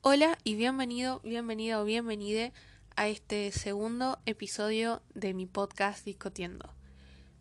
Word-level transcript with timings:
Hola 0.00 0.38
y 0.44 0.54
bienvenido, 0.54 1.18
bienvenida 1.24 1.80
o 1.80 1.84
bienvenide 1.84 2.52
a 2.94 3.08
este 3.08 3.50
segundo 3.50 4.20
episodio 4.26 5.02
de 5.12 5.34
mi 5.34 5.44
podcast 5.46 6.04
Discotiendo. 6.04 6.72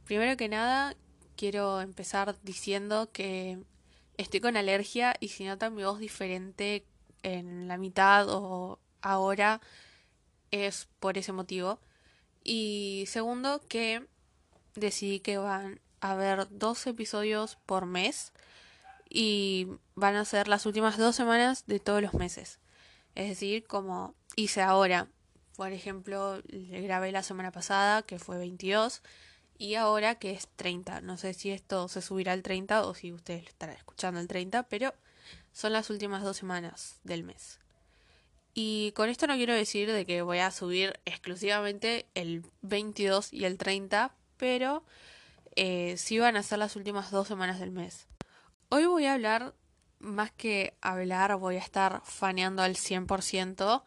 Primero 0.06 0.36
que 0.38 0.50
nada, 0.50 0.96
quiero 1.36 1.82
empezar 1.82 2.36
diciendo 2.42 3.12
que 3.14 3.60
estoy 4.18 4.40
con 4.40 4.58
alergia 4.58 5.16
y 5.20 5.28
si 5.28 5.46
notan 5.46 5.76
mi 5.76 5.84
voz 5.84 6.00
diferente 6.00 6.84
en 7.22 7.68
la 7.68 7.78
mitad 7.78 8.28
o 8.28 8.80
ahora 9.04 9.62
es 10.50 10.88
por 11.00 11.20
ese 11.20 11.34
motivo. 11.34 11.80
Y 12.44 13.04
segundo, 13.08 13.62
que 13.70 14.04
decidí 14.74 15.20
que 15.20 15.38
van 15.38 15.80
a 16.02 16.14
haber 16.14 16.48
dos 16.50 16.88
episodios 16.88 17.56
por 17.68 17.86
mes 17.86 18.34
y 19.10 19.68
van 19.96 20.16
a 20.16 20.26
ser 20.26 20.48
las 20.48 20.66
últimas 20.66 20.98
dos 20.98 21.16
semanas 21.16 21.66
de 21.68 21.80
todos 21.80 22.02
los 22.02 22.14
meses. 22.14 22.60
Es 23.16 23.30
decir, 23.30 23.66
como 23.66 24.16
hice 24.36 24.62
ahora. 24.62 25.08
Por 25.56 25.72
ejemplo, 25.72 26.42
le 26.48 26.82
grabé 26.82 27.12
la 27.12 27.24
semana 27.24 27.52
pasada, 27.52 28.04
que 28.04 28.20
fue 28.20 28.38
22, 28.38 29.02
y 29.58 29.74
ahora 29.76 30.16
que 30.16 30.32
es 30.32 30.48
30. 30.56 31.02
No 31.02 31.18
sé 31.18 31.34
si 31.34 31.50
esto 31.50 31.88
se 31.88 32.02
subirá 32.02 32.34
al 32.34 32.44
30 32.44 32.86
o 32.86 32.94
si 32.94 33.12
ustedes 33.12 33.44
lo 33.44 33.50
estarán 33.50 33.76
escuchando 33.76 34.20
el 34.20 34.28
30, 34.28 34.64
pero 34.64 34.94
son 35.54 35.74
las 35.74 35.90
últimas 35.90 36.24
dos 36.24 36.38
semanas 36.38 37.00
del 37.04 37.24
mes. 37.24 37.60
Y 38.54 38.92
con 38.94 39.10
esto 39.10 39.28
no 39.28 39.36
quiero 39.36 39.54
decir 39.54 39.92
de 39.92 40.06
que 40.06 40.22
voy 40.22 40.40
a 40.40 40.52
subir 40.52 41.00
exclusivamente 41.06 42.06
el 42.14 42.44
22 42.62 43.34
y 43.34 43.46
el 43.46 43.58
30, 43.58 44.14
pero 44.38 44.84
eh, 45.56 45.96
sí 45.98 46.20
van 46.20 46.38
a 46.38 46.44
ser 46.44 46.60
las 46.60 46.76
últimas 46.76 47.12
dos 47.12 47.28
semanas 47.28 47.60
del 47.60 47.72
mes. 47.72 48.08
Hoy 48.70 48.86
voy 48.86 49.06
a 49.06 49.14
hablar, 49.14 49.54
más 50.00 50.30
que 50.32 50.74
hablar, 50.82 51.38
voy 51.38 51.56
a 51.56 51.60
estar 51.60 52.02
faneando 52.04 52.64
al 52.64 52.76
100%. 52.76 53.86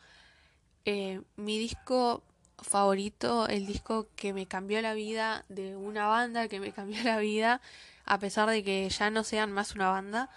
Eh, 0.86 1.20
mi 1.36 1.58
disco 1.58 2.22
favorito, 2.56 3.46
el 3.46 3.66
disco 3.66 4.08
que 4.16 4.32
me 4.32 4.46
cambió 4.46 4.80
la 4.80 4.94
vida 4.94 5.44
de 5.50 5.76
una 5.76 6.06
banda, 6.06 6.48
que 6.48 6.60
me 6.60 6.72
cambió 6.72 7.02
la 7.04 7.18
vida, 7.18 7.60
a 8.06 8.18
pesar 8.18 8.48
de 8.48 8.64
que 8.64 8.88
ya 8.88 9.10
no 9.10 9.22
sean 9.22 9.52
más 9.52 9.74
una 9.74 9.90
banda. 9.90 10.30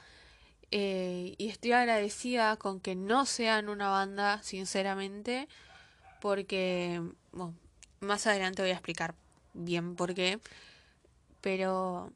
Eh, 0.71 1.35
y 1.37 1.47
estoy 1.47 1.71
agradecida 1.71 2.57
con 2.57 2.81
que 2.81 2.95
no 2.95 3.25
sean 3.25 3.69
una 3.69 3.89
banda, 3.91 4.43
sinceramente, 4.43 5.47
porque, 6.19 7.01
bueno, 7.31 7.55
más 8.01 8.27
adelante 8.27 8.61
voy 8.61 8.71
a 8.71 8.75
explicar 8.75 9.15
bien 9.53 9.95
por 9.95 10.13
qué. 10.13 10.41
Pero 11.39 12.11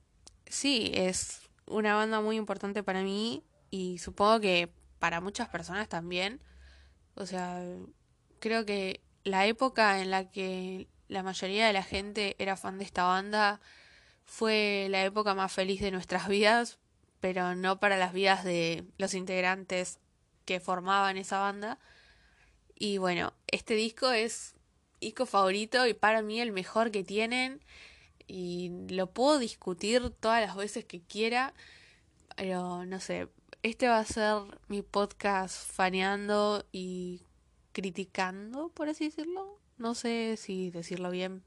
sí, 0.50 0.92
es 0.94 1.47
una 1.68 1.96
banda 1.96 2.22
muy 2.22 2.38
importante 2.38 2.84
para 2.84 3.04
mí 3.04 3.44
y 3.70 3.98
supongo 4.00 4.40
que 4.40 4.72
para 5.00 5.22
muchas 5.22 5.50
personas 5.50 5.88
también. 5.90 6.42
O 7.16 7.26
sea, 7.26 7.62
creo 8.40 8.66
que 8.66 9.02
la 9.24 9.46
época 9.46 10.02
en 10.02 10.12
la 10.12 10.30
que 10.30 10.88
la 11.08 11.24
mayoría 11.24 11.68
de 11.68 11.74
la 11.74 11.84
gente 11.84 12.36
era 12.40 12.58
fan 12.58 12.78
de 12.78 12.86
esta 12.86 13.04
banda 13.04 13.62
fue 14.26 14.88
la 14.90 15.04
época 15.04 15.34
más 15.34 15.52
feliz 15.52 15.82
de 15.82 15.92
nuestras 15.92 16.28
vidas, 16.30 16.80
pero 17.20 17.56
no 17.56 17.80
para 17.80 17.98
las 17.98 18.14
vidas 18.14 18.44
de 18.44 18.86
los 18.98 19.14
integrantes 19.14 20.00
que 20.46 20.60
formaban 20.60 21.18
esa 21.18 21.40
banda. 21.40 21.80
Y 22.76 23.00
bueno, 23.00 23.34
este 23.48 23.74
disco 23.74 24.12
es 24.12 24.56
disco 25.02 25.26
favorito 25.26 25.86
y 25.88 25.94
para 25.94 26.22
mí 26.22 26.40
el 26.42 26.52
mejor 26.52 26.92
que 26.92 27.04
tienen 27.04 27.64
y 28.28 28.72
lo 28.90 29.08
puedo 29.08 29.40
discutir 29.40 30.10
todas 30.12 30.46
las 30.46 30.56
veces 30.56 30.86
que 30.86 31.02
quiera, 31.02 31.54
pero 32.36 32.86
no 32.86 33.00
sé, 33.00 33.30
este 33.64 33.88
va 33.88 34.00
a 34.00 34.06
ser 34.06 34.42
mi 34.68 34.82
podcast 34.82 35.70
faneando 35.72 36.66
y 36.72 37.22
criticando, 37.72 38.70
por 38.70 38.90
así 38.90 39.06
decirlo. 39.06 39.60
No 39.78 39.96
sé 39.96 40.36
si 40.38 40.72
decirlo 40.72 41.12
bien, 41.12 41.44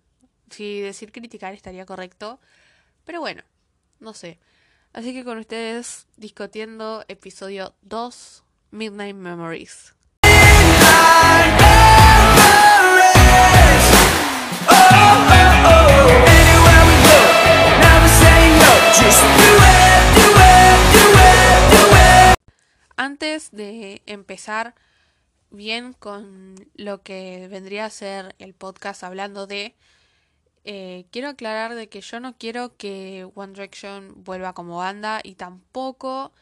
si 0.50 0.80
decir 0.80 1.12
criticar 1.12 1.54
estaría 1.54 1.86
correcto, 1.86 2.40
pero 3.04 3.20
bueno, 3.20 3.42
no 3.98 4.14
sé. 4.14 4.38
Así 4.92 5.12
que 5.12 5.24
con 5.24 5.38
ustedes 5.38 6.06
discutiendo 6.16 7.04
episodio 7.08 7.74
2, 7.82 8.42
Midnight 8.72 9.16
Memories. 9.16 9.94
Antes 23.02 23.50
de 23.50 24.02
empezar 24.04 24.74
bien 25.48 25.94
con 25.94 26.54
lo 26.74 27.02
que 27.02 27.48
vendría 27.48 27.86
a 27.86 27.90
ser 27.90 28.34
el 28.38 28.52
podcast 28.52 29.02
hablando 29.04 29.46
de, 29.46 29.74
eh, 30.64 31.06
quiero 31.10 31.30
aclarar 31.30 31.74
de 31.74 31.88
que 31.88 32.02
yo 32.02 32.20
no 32.20 32.36
quiero 32.36 32.76
que 32.76 33.26
One 33.34 33.54
Direction 33.54 34.22
vuelva 34.22 34.52
como 34.52 34.76
banda 34.76 35.22
y 35.24 35.36
tampoco 35.36 36.34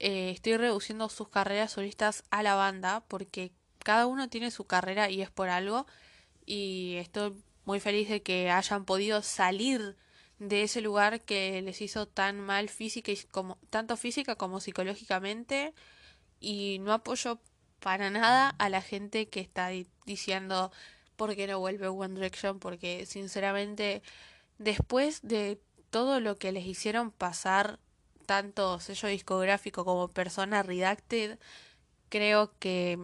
eh, 0.00 0.32
estoy 0.32 0.56
reduciendo 0.56 1.08
sus 1.10 1.28
carreras 1.28 1.70
solistas 1.70 2.24
a 2.30 2.42
la 2.42 2.56
banda 2.56 3.04
porque 3.06 3.52
cada 3.78 4.08
uno 4.08 4.28
tiene 4.28 4.50
su 4.50 4.64
carrera 4.64 5.10
y 5.10 5.22
es 5.22 5.30
por 5.30 5.48
algo 5.48 5.86
y 6.44 6.96
estoy 6.96 7.40
muy 7.64 7.78
feliz 7.78 8.08
de 8.08 8.20
que 8.20 8.50
hayan 8.50 8.84
podido 8.84 9.22
salir 9.22 9.96
de 10.40 10.62
ese 10.62 10.80
lugar 10.80 11.20
que 11.20 11.60
les 11.62 11.80
hizo 11.82 12.08
tan 12.08 12.40
mal 12.40 12.70
física 12.70 13.12
y 13.12 13.16
como 13.30 13.58
tanto 13.68 13.96
física 13.96 14.36
como 14.36 14.58
psicológicamente 14.60 15.74
y 16.40 16.78
no 16.80 16.94
apoyo 16.94 17.38
para 17.78 18.10
nada 18.10 18.48
a 18.58 18.70
la 18.70 18.80
gente 18.80 19.28
que 19.28 19.40
está 19.40 19.68
diciendo 20.06 20.72
por 21.16 21.36
qué 21.36 21.46
no 21.46 21.60
vuelve 21.60 21.88
One 21.88 22.14
Direction 22.14 22.58
porque 22.58 23.04
sinceramente 23.04 24.02
después 24.56 25.20
de 25.22 25.60
todo 25.90 26.20
lo 26.20 26.36
que 26.36 26.52
les 26.52 26.64
hicieron 26.66 27.10
pasar 27.10 27.78
tanto 28.24 28.80
sello 28.80 29.08
discográfico 29.08 29.84
como 29.84 30.08
persona 30.08 30.62
redacted 30.62 31.38
creo 32.08 32.58
que 32.58 32.98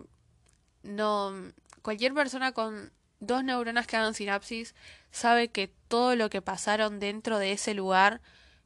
no 0.83 1.53
cualquier 1.83 2.15
persona 2.15 2.53
con 2.53 2.93
dos 3.21 3.45
neuronas 3.45 3.87
que 3.87 3.97
hagan 3.97 4.15
sinapsis 4.15 4.75
sabe 5.11 5.49
que 5.49 5.69
todo 5.89 6.17
lo 6.17 6.31
que 6.31 6.43
pasaron 6.43 7.01
dentro 7.01 7.39
de 7.39 7.53
ese 7.53 7.75
lugar 7.75 8.21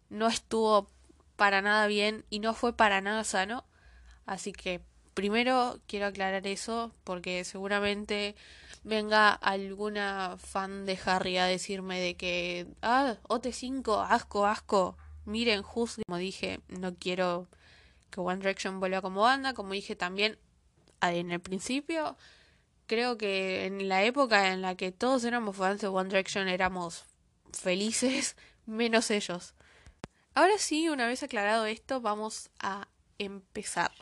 no 0.08 0.26
estuvo 0.28 0.88
para 1.36 1.62
nada 1.62 1.86
bien 1.86 2.24
y 2.30 2.40
no 2.40 2.54
fue 2.54 2.76
para 2.76 3.00
nada 3.00 3.24
sano 3.24 3.64
Así 4.30 4.52
que 4.52 4.80
primero 5.14 5.80
quiero 5.88 6.06
aclarar 6.06 6.46
eso 6.46 6.94
porque 7.02 7.42
seguramente 7.42 8.36
venga 8.84 9.32
alguna 9.32 10.36
fan 10.38 10.86
de 10.86 10.96
Harry 11.04 11.36
a 11.36 11.46
decirme 11.46 12.00
de 12.00 12.14
que, 12.16 12.68
ah, 12.80 13.16
OT5, 13.28 14.06
asco, 14.08 14.46
asco. 14.46 14.96
Miren, 15.24 15.62
justo 15.62 16.02
como 16.06 16.18
dije, 16.18 16.60
no 16.68 16.94
quiero 16.94 17.48
que 18.10 18.20
One 18.20 18.38
Direction 18.38 18.78
vuelva 18.78 19.02
como 19.02 19.22
banda, 19.22 19.52
como 19.52 19.72
dije 19.72 19.96
también 19.96 20.38
en 21.02 21.32
el 21.32 21.40
principio, 21.40 22.16
creo 22.90 23.16
que 23.16 23.66
en 23.66 23.88
la 23.88 24.02
época 24.02 24.52
en 24.52 24.62
la 24.62 24.74
que 24.74 24.90
todos 24.90 25.22
éramos 25.22 25.56
fans 25.56 25.80
de 25.80 25.86
One 25.86 26.08
Direction 26.08 26.48
éramos 26.48 27.04
felices, 27.52 28.34
menos 28.66 29.12
ellos. 29.12 29.54
Ahora 30.34 30.58
sí, 30.58 30.88
una 30.88 31.06
vez 31.06 31.22
aclarado 31.22 31.66
esto, 31.66 32.00
vamos 32.00 32.50
a 32.58 32.88
empezar. 33.18 33.92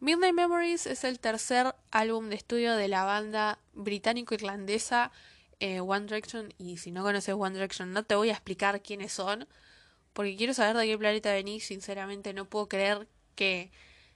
Midnight 0.00 0.32
Memories 0.32 0.86
es 0.86 1.04
el 1.04 1.20
tercer 1.20 1.74
álbum 1.90 2.30
de 2.30 2.36
estudio 2.36 2.76
de 2.76 2.88
la 2.88 3.04
banda 3.04 3.58
británico-irlandesa 3.74 5.12
eh, 5.60 5.80
One 5.80 6.06
Direction. 6.06 6.54
Y 6.56 6.78
si 6.78 6.92
no 6.92 7.02
conoces 7.02 7.34
One 7.34 7.52
Direction, 7.52 7.92
no 7.92 8.04
te 8.04 8.14
voy 8.14 8.30
a 8.30 8.32
explicar 8.32 8.80
quiénes 8.80 9.12
son, 9.12 9.46
porque 10.14 10.34
quiero 10.34 10.54
saber 10.54 10.78
de 10.78 10.86
qué 10.86 10.96
planeta 10.96 11.30
venís. 11.30 11.66
Sinceramente, 11.66 12.32
no 12.32 12.46
puedo 12.46 12.70
creer 12.70 13.06
que 13.34 13.70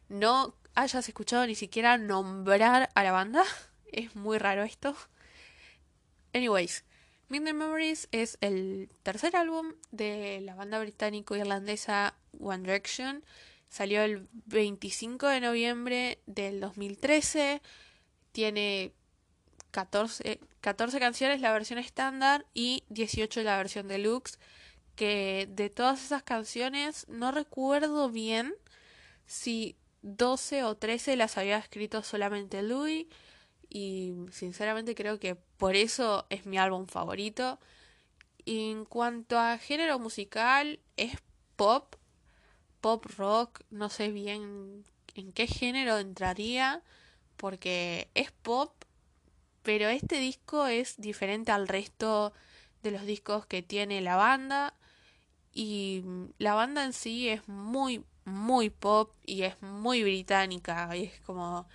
no 0.09 0.55
hayas 0.75 1.07
escuchado 1.09 1.47
ni 1.47 1.55
siquiera 1.55 1.99
nombrar 1.99 2.89
a 2.95 3.05
la 3.05 3.13
banda. 3.13 3.45
Es 3.93 4.15
muy 4.15 4.39
raro 4.39 4.63
esto. 4.63 4.97
Anyways, 6.33 6.85
Midnight 7.29 7.57
Memories 7.57 8.09
es 8.13 8.39
el 8.41 8.89
tercer 9.03 9.35
álbum 9.37 9.73
de 9.91 10.41
la 10.43 10.55
banda 10.55 10.79
británico-irlandesa 10.79 12.15
One 12.39 12.63
Direction. 12.63 13.25
Salió 13.69 14.03
el 14.03 14.29
25 14.47 15.27
de 15.27 15.41
noviembre 15.41 16.19
del 16.27 16.61
2013. 16.61 17.63
Tiene 18.31 18.93
14, 19.73 20.41
14 20.61 21.01
canciones 21.01 21.41
la 21.41 21.53
versión 21.53 21.79
estándar 21.79 22.47
y 22.55 22.85
18 22.91 23.43
la 23.43 23.57
versión 23.57 23.89
deluxe. 23.89 24.39
Que 24.95 25.49
de 25.51 25.69
todas 25.69 26.05
esas 26.05 26.23
canciones 26.23 27.07
no 27.09 27.33
recuerdo 27.33 28.09
bien 28.09 28.55
si 29.27 29.77
12 30.03 30.63
o 30.63 30.77
13 30.77 31.17
las 31.17 31.37
había 31.39 31.59
escrito 31.59 32.03
solamente 32.05 32.63
Louis. 32.63 33.07
Y 33.77 34.15
sinceramente 34.33 34.95
creo 34.95 35.21
que 35.21 35.35
por 35.35 35.77
eso 35.77 36.25
es 36.31 36.47
mi 36.47 36.57
álbum 36.57 36.87
favorito. 36.87 37.59
En 38.47 38.87
cuanto 38.87 39.39
a 39.39 39.59
género 39.59 39.99
musical, 39.99 40.81
es 40.97 41.13
pop 41.57 41.97
pop 42.81 43.05
rock, 43.17 43.63
no 43.71 43.89
sé 43.91 44.13
bien 44.13 44.85
en 45.15 45.33
qué 45.33 45.47
género 45.47 45.99
entraría, 45.99 46.83
porque 47.37 48.09
es 48.15 48.31
pop, 48.31 48.73
pero 49.63 49.89
este 49.89 50.21
disco 50.21 50.67
es 50.67 50.97
diferente 50.97 51.53
al 51.53 51.69
resto 51.69 52.33
de 52.83 52.93
los 52.93 53.05
discos 53.05 53.45
que 53.45 53.61
tiene 53.63 54.01
la 54.01 54.17
banda 54.17 54.75
y 55.53 56.05
la 56.39 56.55
banda 56.55 56.85
en 56.85 56.93
sí 56.93 57.29
es 57.29 57.49
muy, 57.49 58.05
muy 58.25 58.71
pop 58.71 59.13
y 59.25 59.43
es 59.43 59.61
muy 59.63 60.03
británica. 60.03 60.97
Y 60.97 61.05
es 61.05 61.21
como. 61.23 61.67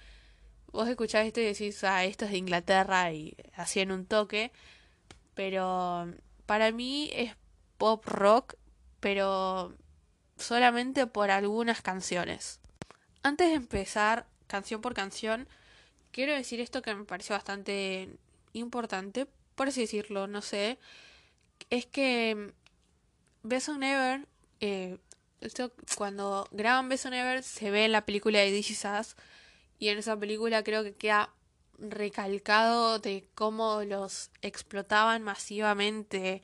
Vos 0.72 0.88
escuchás 0.88 1.26
esto 1.26 1.42
y 1.42 1.46
decís, 1.46 1.84
ah, 1.84 2.06
esto 2.06 2.26
es 2.26 2.32
de 2.32 2.38
Inglaterra 2.38 3.12
y 3.12 3.36
así 3.56 3.82
un 3.82 4.06
toque. 4.06 4.52
Pero 5.34 6.14
para 6.46 6.72
mí 6.72 7.10
es 7.14 7.36
pop 7.78 8.06
rock, 8.06 8.56
pero 9.00 9.76
solamente 10.38 11.08
por 11.08 11.32
algunas 11.32 11.82
canciones. 11.82 12.60
Antes 13.24 13.50
de 13.50 13.56
empezar 13.56 14.28
canción 14.48 14.82
por 14.82 14.94
canción, 14.94 15.48
quiero 16.12 16.34
decir 16.34 16.60
esto 16.60 16.82
que 16.82 16.96
me 16.96 17.06
pareció 17.06 17.36
bastante 17.36 18.10
importante, 18.54 19.28
por 19.56 19.68
así 19.68 19.82
decirlo, 19.82 20.28
no 20.28 20.42
sé. 20.42 20.80
Es 21.70 21.86
que 21.86 22.54
Best 23.44 23.70
on 23.70 23.84
Ever, 23.84 24.28
eh, 24.60 24.98
esto, 25.42 25.72
cuando 25.98 26.48
graban 26.52 26.90
Best 26.90 27.06
on 27.06 27.14
Ever 27.14 27.44
se 27.44 27.72
ve 27.72 27.86
en 27.86 27.92
la 27.92 28.06
película 28.06 28.40
de 28.40 28.52
This 28.52 28.72
Is 28.72 28.86
Us, 28.86 29.16
y 29.82 29.90
en 29.90 29.98
esa 29.98 30.16
película 30.16 30.64
creo 30.64 30.84
que 30.84 30.94
queda 30.94 31.34
recalcado 31.80 33.00
de 33.00 33.28
cómo 33.34 33.82
los 33.84 34.30
explotaban 34.44 35.24
masivamente. 35.24 36.44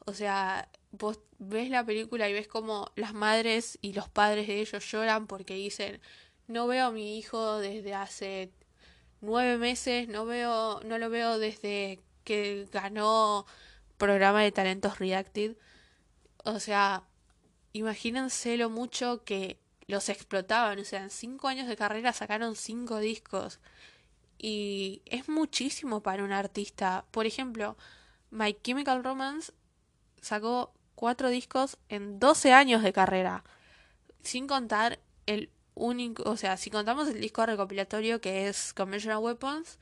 O 0.00 0.14
sea, 0.14 0.68
vos 0.90 1.20
ves 1.38 1.70
la 1.70 1.86
película 1.86 2.28
y 2.28 2.32
ves 2.32 2.48
como 2.48 2.90
las 2.96 3.14
madres 3.14 3.78
y 3.82 3.92
los 3.92 4.08
padres 4.08 4.48
de 4.48 4.60
ellos 4.60 4.84
lloran 4.90 5.28
porque 5.28 5.54
dicen, 5.54 6.00
no 6.48 6.66
veo 6.66 6.86
a 6.86 6.90
mi 6.90 7.18
hijo 7.18 7.58
desde 7.58 7.94
hace 7.94 8.50
nueve 9.20 9.58
meses, 9.58 10.08
no 10.08 10.26
veo, 10.26 10.80
no 10.84 10.98
lo 10.98 11.08
veo 11.08 11.38
desde 11.38 12.00
que 12.24 12.66
ganó 12.72 13.46
programa 13.96 14.42
de 14.42 14.50
talentos 14.50 14.98
Reacted. 14.98 15.56
O 16.44 16.58
sea, 16.58 17.04
imagínense 17.72 18.56
lo 18.56 18.70
mucho 18.70 19.22
que 19.22 19.61
los 19.92 20.08
explotaban. 20.08 20.78
O 20.80 20.84
sea, 20.84 21.02
en 21.02 21.10
cinco 21.10 21.48
años 21.48 21.68
de 21.68 21.76
carrera 21.76 22.12
sacaron 22.12 22.56
cinco 22.56 22.98
discos. 22.98 23.60
Y 24.38 25.02
es 25.06 25.28
muchísimo 25.28 26.02
para 26.02 26.24
un 26.24 26.32
artista. 26.32 27.04
Por 27.12 27.26
ejemplo, 27.26 27.76
My 28.30 28.56
Chemical 28.64 29.04
Romance 29.04 29.52
sacó 30.20 30.72
cuatro 30.96 31.28
discos 31.28 31.78
en 31.88 32.18
12 32.18 32.52
años 32.52 32.82
de 32.82 32.92
carrera. 32.92 33.44
Sin 34.22 34.46
contar 34.46 34.98
el 35.26 35.50
único, 35.74 36.24
o 36.28 36.36
sea, 36.36 36.56
si 36.56 36.70
contamos 36.70 37.08
el 37.08 37.20
disco 37.20 37.46
recopilatorio 37.46 38.20
que 38.20 38.48
es 38.48 38.72
Conventional 38.72 39.18
Weapons, 39.18 39.78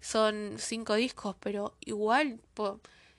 son 0.00 0.56
cinco 0.58 0.94
discos, 0.94 1.36
pero 1.40 1.76
igual 1.80 2.40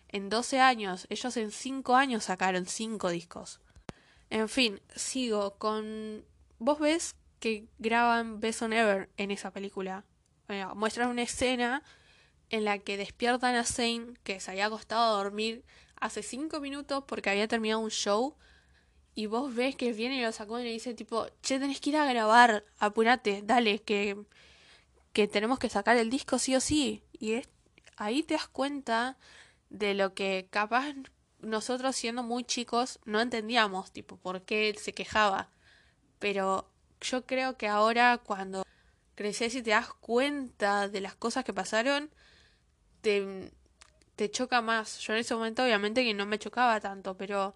en 0.09 0.29
12 0.29 0.59
años, 0.59 1.07
ellos 1.09 1.35
en 1.37 1.51
5 1.51 1.95
años 1.95 2.25
sacaron 2.25 2.65
5 2.65 3.09
discos. 3.09 3.59
En 4.29 4.49
fin, 4.49 4.81
sigo 4.95 5.57
con... 5.57 6.25
Vos 6.59 6.79
ves 6.79 7.15
que 7.39 7.67
graban 7.77 8.39
Best 8.39 8.61
on 8.61 8.73
Ever 8.73 9.09
en 9.17 9.31
esa 9.31 9.51
película. 9.51 10.05
muestran 10.75 11.09
una 11.09 11.23
escena 11.23 11.83
en 12.49 12.65
la 12.65 12.79
que 12.79 12.97
despiertan 12.97 13.55
a 13.55 13.63
Zane, 13.63 14.13
que 14.23 14.39
se 14.39 14.51
había 14.51 14.67
acostado 14.67 15.03
a 15.03 15.23
dormir 15.23 15.63
hace 15.95 16.23
5 16.23 16.59
minutos 16.59 17.03
porque 17.07 17.29
había 17.29 17.47
terminado 17.47 17.81
un 17.81 17.91
show. 17.91 18.35
Y 19.13 19.27
vos 19.27 19.53
ves 19.55 19.75
que 19.75 19.93
viene 19.93 20.17
y 20.17 20.21
lo 20.23 20.31
sacó 20.31 20.59
y 20.59 20.63
le 20.63 20.71
dice 20.71 20.93
tipo, 20.93 21.27
che, 21.41 21.59
tenés 21.59 21.79
que 21.79 21.91
ir 21.91 21.97
a 21.97 22.05
grabar, 22.05 22.65
apurate, 22.79 23.41
dale, 23.43 23.79
que, 23.79 24.17
que 25.13 25.27
tenemos 25.27 25.57
que 25.57 25.69
sacar 25.69 25.97
el 25.97 26.09
disco 26.09 26.37
sí 26.37 26.55
o 26.55 26.59
sí. 26.59 27.03
Y 27.13 27.33
es, 27.33 27.49
ahí 27.95 28.23
te 28.23 28.33
das 28.33 28.47
cuenta 28.47 29.17
de 29.69 29.93
lo 29.93 30.13
que 30.13 30.47
capaz 30.49 30.93
nosotros 31.45 31.95
siendo 31.95 32.23
muy 32.23 32.43
chicos 32.43 32.99
no 33.05 33.21
entendíamos, 33.21 33.91
tipo, 33.91 34.17
por 34.17 34.41
qué 34.43 34.69
él 34.69 34.77
se 34.77 34.93
quejaba. 34.93 35.49
Pero 36.19 36.69
yo 37.01 37.25
creo 37.25 37.57
que 37.57 37.67
ahora 37.67 38.17
cuando 38.19 38.63
creces 39.15 39.55
y 39.55 39.63
te 39.63 39.71
das 39.71 39.93
cuenta 39.93 40.89
de 40.89 41.01
las 41.01 41.15
cosas 41.15 41.45
que 41.45 41.53
pasaron, 41.53 42.09
te, 43.01 43.51
te 44.15 44.31
choca 44.31 44.61
más. 44.61 44.99
Yo 44.99 45.13
en 45.13 45.19
ese 45.19 45.35
momento 45.35 45.63
obviamente 45.63 46.03
que 46.03 46.13
no 46.13 46.25
me 46.25 46.39
chocaba 46.39 46.79
tanto, 46.79 47.17
pero 47.17 47.55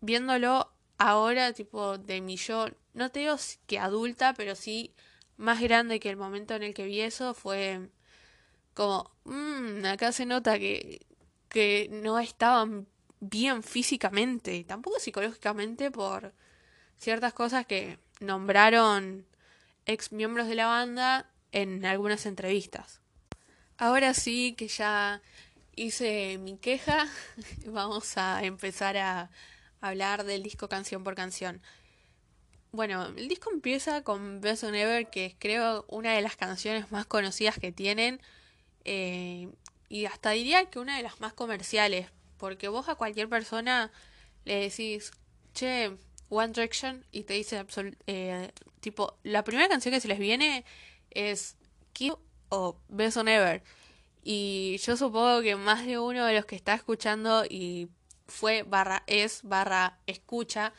viéndolo 0.00 0.72
ahora, 0.98 1.52
tipo, 1.52 1.98
de 1.98 2.20
mi 2.20 2.36
yo, 2.36 2.66
no 2.94 3.10
te 3.10 3.20
digo 3.20 3.36
que 3.66 3.78
adulta, 3.78 4.34
pero 4.34 4.54
sí 4.54 4.94
más 5.36 5.60
grande 5.60 6.00
que 6.00 6.10
el 6.10 6.16
momento 6.16 6.54
en 6.54 6.62
el 6.64 6.74
que 6.74 6.84
vi 6.84 7.00
eso, 7.00 7.34
fue 7.34 7.90
como, 8.74 9.10
mmm, 9.24 9.84
acá 9.86 10.12
se 10.12 10.26
nota 10.26 10.58
que 10.58 11.00
que 11.50 11.88
no 11.90 12.18
estaban 12.18 12.86
bien 13.20 13.62
físicamente, 13.62 14.64
tampoco 14.64 14.98
psicológicamente 14.98 15.90
por 15.90 16.32
ciertas 16.98 17.32
cosas 17.32 17.66
que 17.66 17.98
nombraron 18.20 19.26
ex 19.86 20.12
miembros 20.12 20.48
de 20.48 20.54
la 20.54 20.66
banda 20.66 21.30
en 21.52 21.84
algunas 21.84 22.26
entrevistas. 22.26 23.00
Ahora 23.76 24.14
sí 24.14 24.54
que 24.56 24.68
ya 24.68 25.22
hice 25.76 26.38
mi 26.38 26.56
queja, 26.58 27.08
vamos 27.66 28.16
a 28.16 28.44
empezar 28.44 28.96
a 28.96 29.30
hablar 29.80 30.24
del 30.24 30.42
disco 30.42 30.68
canción 30.68 31.04
por 31.04 31.14
canción. 31.14 31.62
Bueno, 32.72 33.06
el 33.06 33.26
disco 33.26 33.50
empieza 33.52 34.02
con 34.02 34.40
Best 34.40 34.62
on 34.64 34.74
Ever, 34.74 35.10
que 35.10 35.26
es 35.26 35.34
creo 35.38 35.84
una 35.88 36.12
de 36.12 36.22
las 36.22 36.36
canciones 36.36 36.92
más 36.92 37.04
conocidas 37.06 37.58
que 37.58 37.72
tienen. 37.72 38.20
Eh, 38.84 39.48
y 39.88 40.04
hasta 40.06 40.30
diría 40.30 40.70
que 40.70 40.78
una 40.78 40.96
de 40.96 41.02
las 41.02 41.20
más 41.20 41.32
comerciales, 41.32 42.06
porque 42.40 42.68
vos 42.68 42.88
a 42.88 42.94
cualquier 42.96 43.28
persona 43.28 43.92
le 44.44 44.62
decís, 44.62 45.12
che, 45.52 45.96
One 46.30 46.52
Direction, 46.52 47.04
y 47.12 47.24
te 47.24 47.34
dice, 47.34 47.64
eh, 48.06 48.50
tipo, 48.80 49.18
la 49.22 49.44
primera 49.44 49.68
canción 49.68 49.92
que 49.92 50.00
se 50.00 50.08
les 50.08 50.18
viene 50.18 50.64
es 51.10 51.56
Kill 51.92 52.14
o 52.48 52.76
Best 52.88 53.18
on. 53.18 53.28
Y 54.22 54.78
yo 54.78 54.96
supongo 54.96 55.42
que 55.42 55.56
más 55.56 55.84
de 55.86 55.98
uno 55.98 56.24
de 56.24 56.34
los 56.34 56.46
que 56.46 56.56
está 56.56 56.74
escuchando 56.74 57.44
y 57.48 57.88
fue 58.26 58.62
barra 58.62 59.02
es 59.06 59.42
barra 59.42 59.98
escucha 60.06 60.72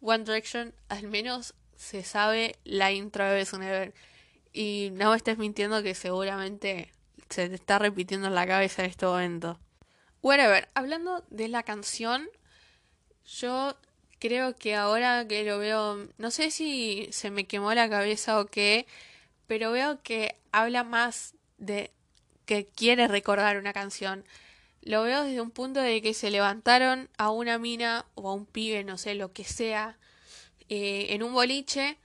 One 0.00 0.24
Direction, 0.24 0.74
al 0.88 1.04
menos 1.08 1.54
se 1.76 2.02
sabe 2.04 2.56
la 2.64 2.92
intro 2.92 3.24
de 3.24 3.34
Best 3.34 3.54
on 3.54 3.62
Ever. 3.62 3.94
Y 4.52 4.90
no 4.92 5.10
me 5.10 5.16
estés 5.16 5.38
mintiendo 5.38 5.82
que 5.82 5.94
seguramente 5.94 6.92
se 7.30 7.48
te 7.48 7.54
está 7.54 7.78
repitiendo 7.78 8.28
en 8.28 8.34
la 8.34 8.46
cabeza 8.46 8.82
en 8.82 8.90
este 8.90 9.06
momento. 9.06 9.58
Whatever, 10.22 10.68
hablando 10.74 11.24
de 11.30 11.48
la 11.48 11.62
canción, 11.62 12.28
yo 13.24 13.76
creo 14.18 14.56
que 14.56 14.74
ahora 14.74 15.26
que 15.28 15.44
lo 15.44 15.58
veo, 15.58 16.08
no 16.18 16.30
sé 16.30 16.50
si 16.50 17.08
se 17.12 17.30
me 17.30 17.46
quemó 17.46 17.74
la 17.74 17.88
cabeza 17.88 18.40
o 18.40 18.46
qué, 18.46 18.86
pero 19.46 19.72
veo 19.72 20.02
que 20.02 20.36
habla 20.52 20.84
más 20.84 21.34
de 21.58 21.92
que 22.46 22.66
quiere 22.66 23.08
recordar 23.08 23.56
una 23.58 23.72
canción. 23.72 24.24
Lo 24.82 25.02
veo 25.02 25.24
desde 25.24 25.40
un 25.40 25.50
punto 25.50 25.80
de 25.80 26.00
que 26.00 26.14
se 26.14 26.30
levantaron 26.30 27.08
a 27.18 27.30
una 27.30 27.58
mina 27.58 28.06
o 28.14 28.28
a 28.30 28.34
un 28.34 28.46
pibe, 28.46 28.84
no 28.84 28.98
sé, 28.98 29.14
lo 29.14 29.32
que 29.32 29.44
sea, 29.44 29.98
eh, 30.68 31.08
en 31.10 31.22
un 31.22 31.32
boliche 31.32 31.98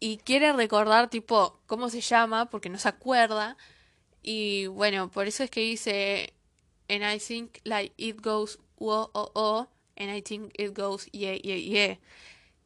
y 0.00 0.18
quiere 0.18 0.52
recordar 0.52 1.10
tipo 1.10 1.60
cómo 1.66 1.90
se 1.90 2.00
llama 2.00 2.46
porque 2.50 2.68
no 2.68 2.78
se 2.78 2.88
acuerda 2.88 3.56
y 4.22 4.66
bueno, 4.66 5.10
por 5.10 5.26
eso 5.26 5.42
es 5.44 5.50
que 5.50 5.60
dice, 5.60 6.34
and 6.88 7.04
I 7.04 7.18
think 7.18 7.60
like 7.64 7.92
it 7.98 8.20
goes 8.22 8.58
wo 8.78 9.10
oh 9.14 9.30
oh, 9.34 9.68
and 9.96 10.10
I 10.10 10.20
think 10.22 10.52
it 10.58 10.74
goes 10.74 11.08
yeah 11.12 11.36
yeah 11.42 11.56
yeah. 11.56 11.96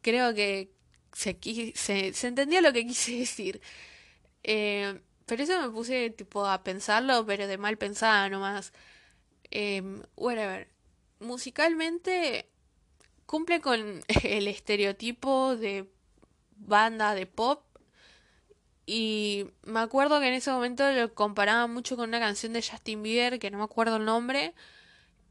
Creo 0.03 0.35
que 0.35 0.71
se, 1.13 1.37
se, 1.75 2.13
se 2.13 2.27
entendió 2.27 2.61
lo 2.61 2.73
que 2.73 2.87
quise 2.87 3.19
decir. 3.19 3.61
Eh, 4.43 5.01
pero 5.27 5.43
eso 5.45 5.61
me 5.61 5.71
puse 5.71 6.11
tipo 6.11 6.47
a 6.47 6.63
pensarlo, 6.65 7.25
pero 7.27 7.47
de 7.47 7.59
mal 7.59 7.79
pensada 7.79 8.29
nomás. 8.29 8.73
Eh, 9.51 9.83
whatever. 10.17 10.69
Musicalmente 11.21 12.47
cumple 13.27 13.61
con 13.61 14.03
el 14.25 14.49
estereotipo 14.49 15.57
de 15.57 15.89
banda 16.57 17.15
de 17.15 17.27
pop 17.27 17.65
y 18.87 19.47
me 19.63 19.81
acuerdo 19.81 20.19
que 20.21 20.29
en 20.29 20.35
ese 20.35 20.51
momento 20.51 20.91
lo 20.91 21.15
comparaba 21.15 21.67
mucho 21.67 21.97
con 21.97 22.09
una 22.09 22.21
canción 22.21 22.53
de 22.53 22.63
Justin 22.63 23.03
Bieber, 23.03 23.39
que 23.39 23.51
no 23.51 23.59
me 23.59 23.65
acuerdo 23.65 23.97
el 23.97 24.05
nombre, 24.05 24.55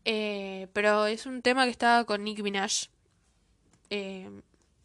eh, 0.05 0.67
pero 0.73 1.05
es 1.05 1.25
un 1.25 1.41
tema 1.41 1.65
que 1.65 1.71
estaba 1.71 2.05
con 2.05 2.23
Nick 2.23 2.41
Minaj. 2.41 2.89
Eh, 3.89 4.29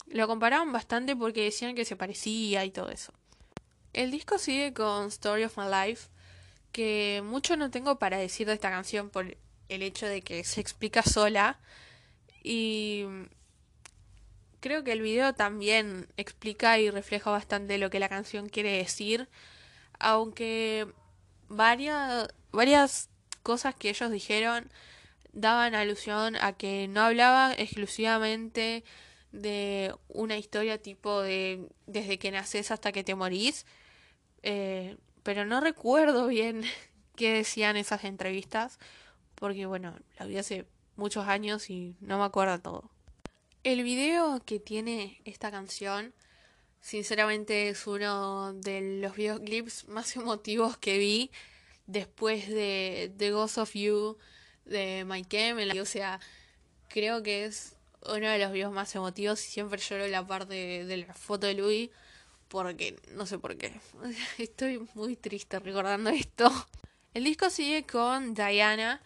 lo 0.09 0.27
comparaban 0.27 0.73
bastante 0.73 1.15
porque 1.17 1.45
decían 1.45 1.75
que 1.75 1.85
se 1.85 1.97
parecía 1.97 2.65
y 2.65 2.71
todo 2.71 2.91
eso. 2.91 3.13
El 3.93 4.11
disco 4.11 4.39
sigue 4.39 4.73
con 4.73 5.07
Story 5.09 5.45
of 5.45 5.57
My 5.57 5.65
Life, 5.71 6.09
que 6.73 7.23
mucho 7.25 7.57
no 7.57 7.71
tengo 7.71 7.99
para 7.99 8.19
decir 8.19 8.47
de 8.47 8.55
esta 8.55 8.71
canción 8.71 9.11
por 9.11 9.37
el 9.69 9.83
hecho 9.83 10.07
de 10.07 10.23
que 10.23 10.45
se 10.45 10.61
explica 10.61 11.03
sola 11.03 11.59
y 12.43 13.05
creo 14.67 14.83
que 14.83 14.93
el 14.93 15.01
video 15.01 15.33
también 15.33 16.09
explica 16.17 16.79
y 16.81 16.91
refleja 16.91 17.31
bastante 17.31 17.79
lo 17.79 17.89
que 17.89 18.01
la 18.01 18.09
canción 18.09 18.49
quiere 18.49 18.79
decir, 18.79 19.29
aunque 20.01 20.89
varias, 21.49 22.29
varias 22.51 23.09
cosas 23.45 23.77
que 23.77 23.91
ellos 23.91 24.11
dijeron 24.11 24.69
daban 25.33 25.77
alusión 25.77 26.35
a 26.41 26.53
que 26.55 26.89
no 26.89 27.03
hablaba 27.03 27.55
exclusivamente 27.55 28.83
de 29.31 29.95
una 30.09 30.37
historia 30.37 30.83
tipo 30.83 31.23
de 31.23 31.69
desde 31.87 32.19
que 32.19 32.33
naces 32.33 32.73
hasta 32.73 32.91
que 32.91 33.05
te 33.05 33.15
morís, 33.15 33.67
eh, 34.43 34.97
pero 35.23 35.45
no 35.45 35.61
recuerdo 35.61 36.27
bien 36.27 36.65
qué 37.15 37.33
decían 37.35 37.77
esas 37.77 38.03
entrevistas, 38.03 38.81
porque 39.37 39.67
bueno, 39.67 39.95
la 40.19 40.27
vi 40.27 40.39
hace 40.39 40.67
muchos 40.97 41.29
años 41.29 41.71
y 41.71 41.95
no 42.01 42.19
me 42.19 42.25
acuerdo 42.25 42.59
todo. 42.61 42.96
El 43.67 43.83
video 43.83 44.41
que 44.47 44.61
tiene 44.61 45.21
esta 45.25 45.51
canción, 45.51 46.15
sinceramente 46.81 47.69
es 47.69 47.89
uno 47.89 48.53
de 48.53 49.01
los 49.01 49.17
videoclips 49.17 49.89
más 49.89 50.15
emotivos 50.17 50.77
que 50.77 50.99
vi 50.99 51.33
después 51.89 52.49
de 52.49 53.13
The 53.17 53.33
Ghost 53.33 53.59
of 53.59 53.75
You 53.75 54.19
de 54.67 55.05
Mike 55.05 55.49
M. 55.49 55.81
O 55.81 55.85
sea, 55.85 56.21
creo 56.89 57.25
que 57.25 57.45
es 57.45 57.75
uno 58.03 58.31
de 58.31 58.39
los 58.39 58.53
videos 58.53 58.73
más 58.73 58.95
emotivos 58.95 59.45
y 59.45 59.51
siempre 59.51 59.81
lloro 59.81 60.07
la 60.07 60.25
parte 60.25 60.85
de, 60.85 60.97
la 60.99 61.13
foto 61.15 61.49
de 61.49 61.55
Louis 61.55 61.91
porque 62.47 62.97
no 63.17 63.27
sé 63.27 63.37
por 63.41 63.57
qué. 63.57 63.81
Estoy 64.39 64.79
muy 64.95 65.17
triste 65.17 65.59
recordando 65.59 66.11
esto. 66.11 66.53
El 67.15 67.25
disco 67.25 67.51
sigue 67.51 67.85
con 67.85 68.33
Diana 68.33 69.03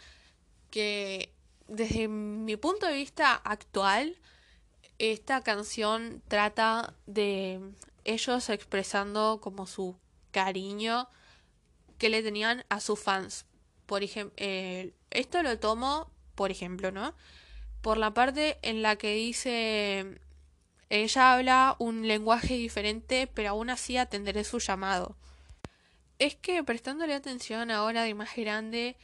que 0.70 1.30
desde 1.66 2.08
mi 2.08 2.56
punto 2.56 2.84
de 2.84 2.92
vista 2.92 3.36
actual 3.36 4.18
esta 5.00 5.40
canción 5.40 6.22
trata 6.28 6.94
de 7.06 7.58
ellos 8.04 8.50
expresando 8.50 9.40
como 9.40 9.66
su 9.66 9.96
cariño 10.30 11.08
que 11.96 12.10
le 12.10 12.22
tenían 12.22 12.64
a 12.68 12.80
sus 12.80 13.00
fans. 13.00 13.46
Por 13.86 14.02
ejemplo, 14.02 14.34
eh, 14.36 14.92
esto 15.10 15.42
lo 15.42 15.58
tomo, 15.58 16.10
por 16.34 16.50
ejemplo, 16.50 16.92
¿no? 16.92 17.14
Por 17.80 17.96
la 17.96 18.12
parte 18.12 18.58
en 18.60 18.82
la 18.82 18.96
que 18.96 19.14
dice, 19.14 20.20
ella 20.90 21.32
habla 21.32 21.76
un 21.78 22.06
lenguaje 22.06 22.54
diferente, 22.54 23.26
pero 23.26 23.50
aún 23.50 23.70
así 23.70 23.96
atenderé 23.96 24.44
su 24.44 24.58
llamado. 24.58 25.16
Es 26.18 26.36
que 26.36 26.62
prestándole 26.62 27.14
atención 27.14 27.70
ahora 27.70 28.02
de 28.02 28.12
más 28.12 28.36
grande, 28.36 28.98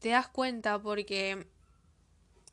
te 0.00 0.08
das 0.08 0.26
cuenta 0.26 0.80
porque 0.80 1.46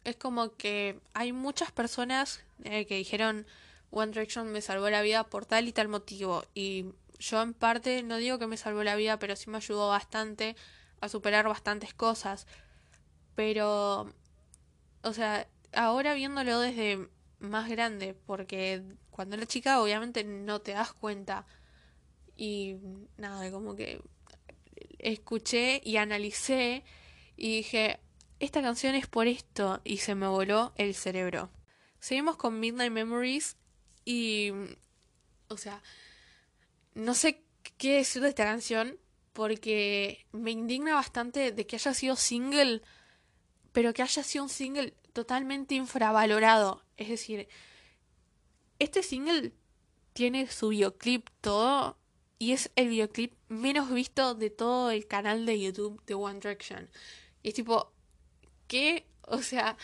es 0.04 0.16
como 0.16 0.56
que 0.56 1.00
hay 1.14 1.32
muchas 1.32 1.72
personas 1.72 2.44
eh, 2.64 2.86
que 2.86 2.96
dijeron 2.96 3.46
One 3.92 4.12
Direction 4.12 4.52
me 4.52 4.62
salvó 4.62 4.90
la 4.90 5.02
vida 5.02 5.24
por 5.24 5.46
tal 5.46 5.68
y 5.68 5.74
tal 5.74 5.88
motivo. 5.88 6.44
Y 6.54 6.86
yo 7.20 7.42
en 7.42 7.54
parte 7.54 8.04
no 8.04 8.18
digo 8.18 8.40
que 8.40 8.48
me 8.48 8.58
salvó 8.58 8.84
la 8.84 8.96
vida, 8.96 9.20
pero 9.20 9.36
sí 9.36 9.50
me 9.50 9.58
ayudó 9.58 9.90
bastante 9.90 10.56
a 11.00 11.10
superar 11.10 11.48
bastantes 11.48 11.94
cosas. 11.94 12.48
Pero, 13.36 14.12
o 15.04 15.14
sea, 15.14 15.48
ahora 15.74 16.14
viéndolo 16.16 16.60
desde 16.60 17.08
más 17.40 17.70
grande, 17.70 18.16
porque 18.26 18.84
cuando 19.12 19.36
era 19.36 19.46
chica 19.46 19.82
obviamente 19.82 20.24
no 20.24 20.60
te 20.62 20.74
das 20.74 20.94
cuenta. 20.94 21.46
Y 22.36 22.78
nada, 23.18 23.52
como 23.52 23.76
que 23.76 24.02
escuché 24.98 25.82
y 25.84 25.98
analicé 25.98 26.84
y 27.38 27.58
dije, 27.58 28.00
esta 28.44 28.62
canción 28.62 28.96
es 28.96 29.08
por 29.08 29.28
esto 29.28 29.82
y 29.84 29.98
se 29.98 30.16
me 30.16 30.28
voló 30.28 30.74
el 30.76 30.96
cerebro. 30.96 31.50
Seguimos 32.00 32.36
con 32.36 32.60
Midnight 32.60 32.92
Memories 32.92 33.56
y... 34.06 34.52
O 35.48 35.58
sea, 35.58 35.82
no 36.94 37.14
sé 37.14 37.44
qué 37.78 37.98
decir 37.98 38.22
de 38.22 38.30
esta 38.30 38.44
canción 38.44 38.98
porque 39.32 40.26
me 40.32 40.52
indigna 40.52 40.96
bastante 40.96 41.52
de 41.52 41.66
que 41.66 41.76
haya 41.76 41.94
sido 41.94 42.16
single, 42.16 42.82
pero 43.72 43.94
que 43.94 44.02
haya 44.02 44.24
sido 44.24 44.44
un 44.44 44.50
single 44.50 44.94
totalmente 45.14 45.76
infravalorado. 45.76 46.84
Es 46.98 47.10
decir, 47.10 47.48
este 48.80 49.04
single 49.04 49.54
tiene 50.14 50.48
su 50.48 50.70
videoclip 50.70 51.30
todo 51.40 51.98
y 52.40 52.52
es 52.52 52.72
el 52.76 52.90
videoclip 52.90 53.34
menos 53.48 53.92
visto 53.92 54.36
de 54.36 54.50
todo 54.50 54.92
el 54.92 55.08
canal 55.08 55.46
de 55.46 55.62
YouTube 55.62 56.04
de 56.06 56.16
One 56.16 56.40
Direction. 56.40 56.90
Y 57.42 57.50
es 57.50 57.54
tipo, 57.54 57.93
¿qué? 58.68 59.06
O 59.22 59.42
sea, 59.42 59.78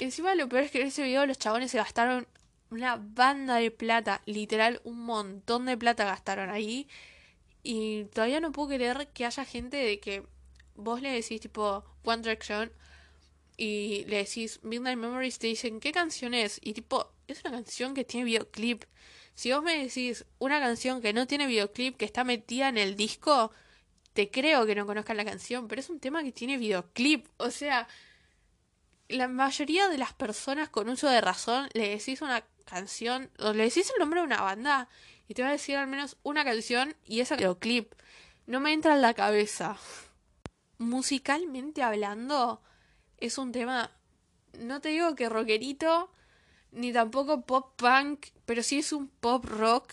Encima 0.00 0.34
lo 0.34 0.48
peor 0.48 0.64
es 0.64 0.70
que 0.70 0.80
en 0.80 0.86
ese 0.88 1.02
video 1.02 1.26
los 1.26 1.38
chabones 1.38 1.70
se 1.70 1.76
gastaron 1.76 2.26
una 2.70 2.96
banda 2.96 3.56
de 3.56 3.70
plata, 3.70 4.22
literal 4.24 4.80
un 4.84 5.04
montón 5.04 5.66
de 5.66 5.76
plata 5.76 6.06
gastaron 6.06 6.48
ahí. 6.48 6.88
Y 7.62 8.04
todavía 8.06 8.40
no 8.40 8.50
puedo 8.52 8.70
creer 8.70 9.08
que 9.12 9.26
haya 9.26 9.44
gente 9.44 9.76
de 9.76 10.00
que 10.00 10.22
vos 10.74 11.02
le 11.02 11.10
decís 11.10 11.40
tipo 11.42 11.84
One 12.04 12.22
Direction 12.22 12.72
y 13.58 14.04
le 14.06 14.18
decís 14.18 14.60
Midnight 14.62 14.98
Memories, 14.98 15.38
te 15.38 15.48
dicen 15.48 15.80
¿qué 15.80 15.92
canción 15.92 16.32
es? 16.32 16.58
Y 16.62 16.72
tipo, 16.72 17.12
es 17.28 17.42
una 17.44 17.52
canción 17.52 17.92
que 17.92 18.04
tiene 18.04 18.24
videoclip. 18.24 18.84
Si 19.34 19.52
vos 19.52 19.62
me 19.62 19.84
decís 19.84 20.24
una 20.38 20.60
canción 20.60 21.02
que 21.02 21.12
no 21.12 21.26
tiene 21.26 21.46
videoclip, 21.46 21.98
que 21.98 22.06
está 22.06 22.24
metida 22.24 22.70
en 22.70 22.78
el 22.78 22.96
disco, 22.96 23.52
te 24.12 24.30
creo 24.30 24.66
que 24.66 24.74
no 24.74 24.86
conozcan 24.86 25.16
la 25.16 25.24
canción, 25.24 25.68
pero 25.68 25.80
es 25.80 25.90
un 25.90 26.00
tema 26.00 26.22
que 26.22 26.32
tiene 26.32 26.58
videoclip. 26.58 27.26
O 27.36 27.50
sea, 27.50 27.88
la 29.08 29.28
mayoría 29.28 29.88
de 29.88 29.98
las 29.98 30.12
personas 30.12 30.68
con 30.68 30.88
uso 30.88 31.08
de 31.08 31.20
razón 31.20 31.68
le 31.72 31.88
decís 31.88 32.22
una 32.22 32.44
canción 32.64 33.30
o 33.38 33.52
le 33.52 33.64
decís 33.64 33.90
el 33.90 33.98
nombre 33.98 34.20
de 34.20 34.26
una 34.26 34.40
banda 34.40 34.88
y 35.28 35.34
te 35.34 35.42
va 35.42 35.48
a 35.48 35.52
decir 35.52 35.76
al 35.76 35.86
menos 35.86 36.16
una 36.22 36.44
canción 36.44 36.96
y 37.04 37.20
esa 37.20 37.36
videoclip. 37.36 37.92
No 38.46 38.60
me 38.60 38.72
entra 38.72 38.94
en 38.94 39.02
la 39.02 39.14
cabeza. 39.14 39.76
Musicalmente 40.78 41.82
hablando, 41.82 42.62
es 43.18 43.38
un 43.38 43.52
tema, 43.52 43.92
no 44.58 44.80
te 44.80 44.88
digo 44.88 45.14
que 45.14 45.28
rockerito, 45.28 46.10
ni 46.72 46.92
tampoco 46.92 47.42
pop 47.42 47.74
punk, 47.76 48.26
pero 48.46 48.62
sí 48.62 48.78
es 48.78 48.92
un 48.92 49.08
pop 49.08 49.44
rock 49.44 49.92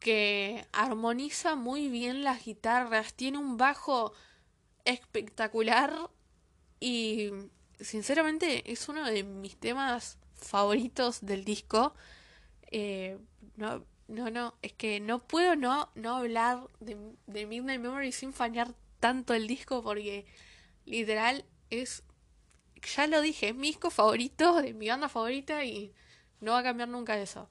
que 0.00 0.66
armoniza 0.72 1.54
muy 1.54 1.88
bien 1.88 2.24
las 2.24 2.44
guitarras, 2.44 3.14
tiene 3.14 3.38
un 3.38 3.56
bajo 3.56 4.12
espectacular 4.84 5.94
y 6.80 7.30
sinceramente 7.78 8.72
es 8.72 8.88
uno 8.88 9.04
de 9.04 9.22
mis 9.22 9.56
temas 9.56 10.18
favoritos 10.34 11.20
del 11.20 11.44
disco. 11.44 11.94
Eh, 12.70 13.18
no, 13.56 13.84
no, 14.08 14.30
no, 14.30 14.54
es 14.62 14.72
que 14.72 15.00
no 15.00 15.20
puedo 15.20 15.54
no, 15.54 15.90
no 15.94 16.16
hablar 16.16 16.66
de, 16.80 16.96
de 17.26 17.46
Midnight 17.46 17.80
Memory 17.80 18.12
sin 18.12 18.32
fallar 18.32 18.74
tanto 19.00 19.34
el 19.34 19.46
disco 19.46 19.82
porque 19.82 20.26
literal 20.86 21.44
es, 21.68 22.02
ya 22.96 23.06
lo 23.06 23.20
dije, 23.20 23.50
es 23.50 23.54
mi 23.54 23.68
disco 23.68 23.90
favorito, 23.90 24.62
de 24.62 24.72
mi 24.72 24.88
banda 24.88 25.08
favorita 25.08 25.64
y 25.64 25.92
no 26.40 26.52
va 26.52 26.60
a 26.60 26.62
cambiar 26.62 26.88
nunca 26.88 27.18
eso. 27.18 27.48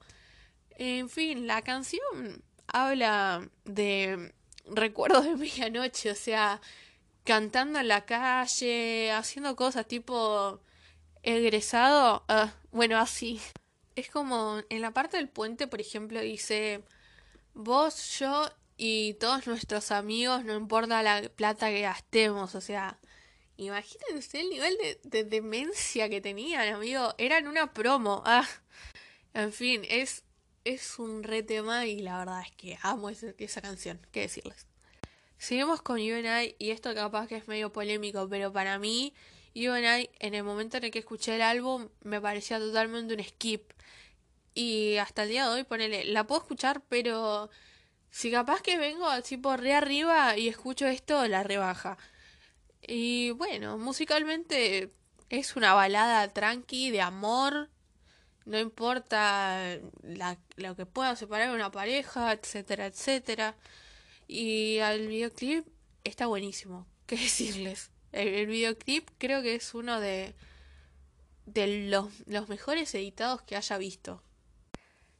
En 0.82 1.10
fin, 1.10 1.46
la 1.46 1.60
canción 1.60 2.42
habla 2.66 3.46
de 3.66 4.32
recuerdos 4.64 5.24
de 5.24 5.36
medianoche, 5.36 6.10
o 6.10 6.14
sea, 6.14 6.62
cantando 7.24 7.80
en 7.80 7.88
la 7.88 8.06
calle, 8.06 9.12
haciendo 9.12 9.56
cosas 9.56 9.86
tipo 9.86 10.58
egresado, 11.22 12.24
ah, 12.28 12.54
bueno, 12.72 12.96
así. 12.96 13.42
Es 13.94 14.08
como 14.08 14.62
en 14.70 14.80
la 14.80 14.92
parte 14.92 15.18
del 15.18 15.28
puente, 15.28 15.66
por 15.66 15.82
ejemplo, 15.82 16.18
dice, 16.20 16.82
vos, 17.52 18.18
yo 18.18 18.50
y 18.78 19.14
todos 19.20 19.46
nuestros 19.46 19.90
amigos, 19.90 20.46
no 20.46 20.54
importa 20.56 21.02
la 21.02 21.28
plata 21.28 21.68
que 21.68 21.82
gastemos, 21.82 22.54
o 22.54 22.62
sea, 22.62 22.98
imagínense 23.58 24.40
el 24.40 24.48
nivel 24.48 24.78
de, 25.04 25.24
demencia 25.24 26.08
que 26.08 26.22
tenían, 26.22 26.72
amigo, 26.72 27.14
eran 27.18 27.48
una 27.48 27.74
promo, 27.74 28.22
ah, 28.24 28.48
en 29.34 29.52
fin, 29.52 29.82
es, 29.90 30.24
es 30.64 30.98
un 30.98 31.22
re 31.22 31.42
tema 31.42 31.86
y 31.86 32.00
la 32.00 32.18
verdad 32.18 32.42
es 32.42 32.52
que 32.52 32.78
amo 32.82 33.10
esa 33.10 33.60
canción, 33.60 34.00
qué 34.12 34.20
decirles. 34.20 34.66
Seguimos 35.38 35.80
con 35.80 35.96
UNI 35.96 36.54
y 36.58 36.70
esto 36.70 36.94
capaz 36.94 37.26
que 37.26 37.36
es 37.36 37.48
medio 37.48 37.72
polémico, 37.72 38.28
pero 38.28 38.52
para 38.52 38.78
mí 38.78 39.14
UNI 39.54 40.10
en 40.18 40.34
el 40.34 40.44
momento 40.44 40.76
en 40.76 40.84
el 40.84 40.90
que 40.90 40.98
escuché 40.98 41.36
el 41.36 41.42
álbum 41.42 41.88
me 42.02 42.20
parecía 42.20 42.58
totalmente 42.58 43.14
un 43.14 43.24
skip. 43.24 43.72
Y 44.52 44.96
hasta 44.96 45.22
el 45.22 45.30
día 45.30 45.48
de 45.48 45.54
hoy, 45.54 45.64
ponele, 45.64 46.04
la 46.04 46.26
puedo 46.26 46.42
escuchar, 46.42 46.82
pero 46.88 47.50
si 48.10 48.30
capaz 48.30 48.60
que 48.62 48.78
vengo 48.78 49.06
así 49.06 49.36
por 49.36 49.60
re 49.60 49.74
arriba 49.74 50.36
y 50.36 50.48
escucho 50.48 50.86
esto, 50.86 51.26
la 51.28 51.42
rebaja. 51.42 51.96
Y 52.82 53.30
bueno, 53.30 53.78
musicalmente 53.78 54.92
es 55.28 55.56
una 55.56 55.74
balada 55.74 56.32
tranqui 56.32 56.90
de 56.90 57.00
amor. 57.00 57.70
No 58.50 58.58
importa 58.58 59.78
lo 60.56 60.74
que 60.74 60.84
pueda 60.84 61.14
separar 61.14 61.54
una 61.54 61.70
pareja, 61.70 62.32
etcétera, 62.32 62.86
etcétera. 62.86 63.54
Y 64.26 64.78
el 64.78 65.06
videoclip 65.06 65.64
está 66.02 66.26
buenísimo. 66.26 66.84
¿Qué 67.06 67.14
decirles? 67.16 67.92
El, 68.10 68.48
videoclip 68.48 69.08
creo 69.18 69.40
que 69.40 69.54
es 69.54 69.72
uno 69.72 70.00
de, 70.00 70.34
de 71.46 71.88
los, 71.90 72.08
los 72.26 72.48
mejores 72.48 72.92
editados 72.96 73.40
que 73.42 73.54
haya 73.54 73.78
visto. 73.78 74.20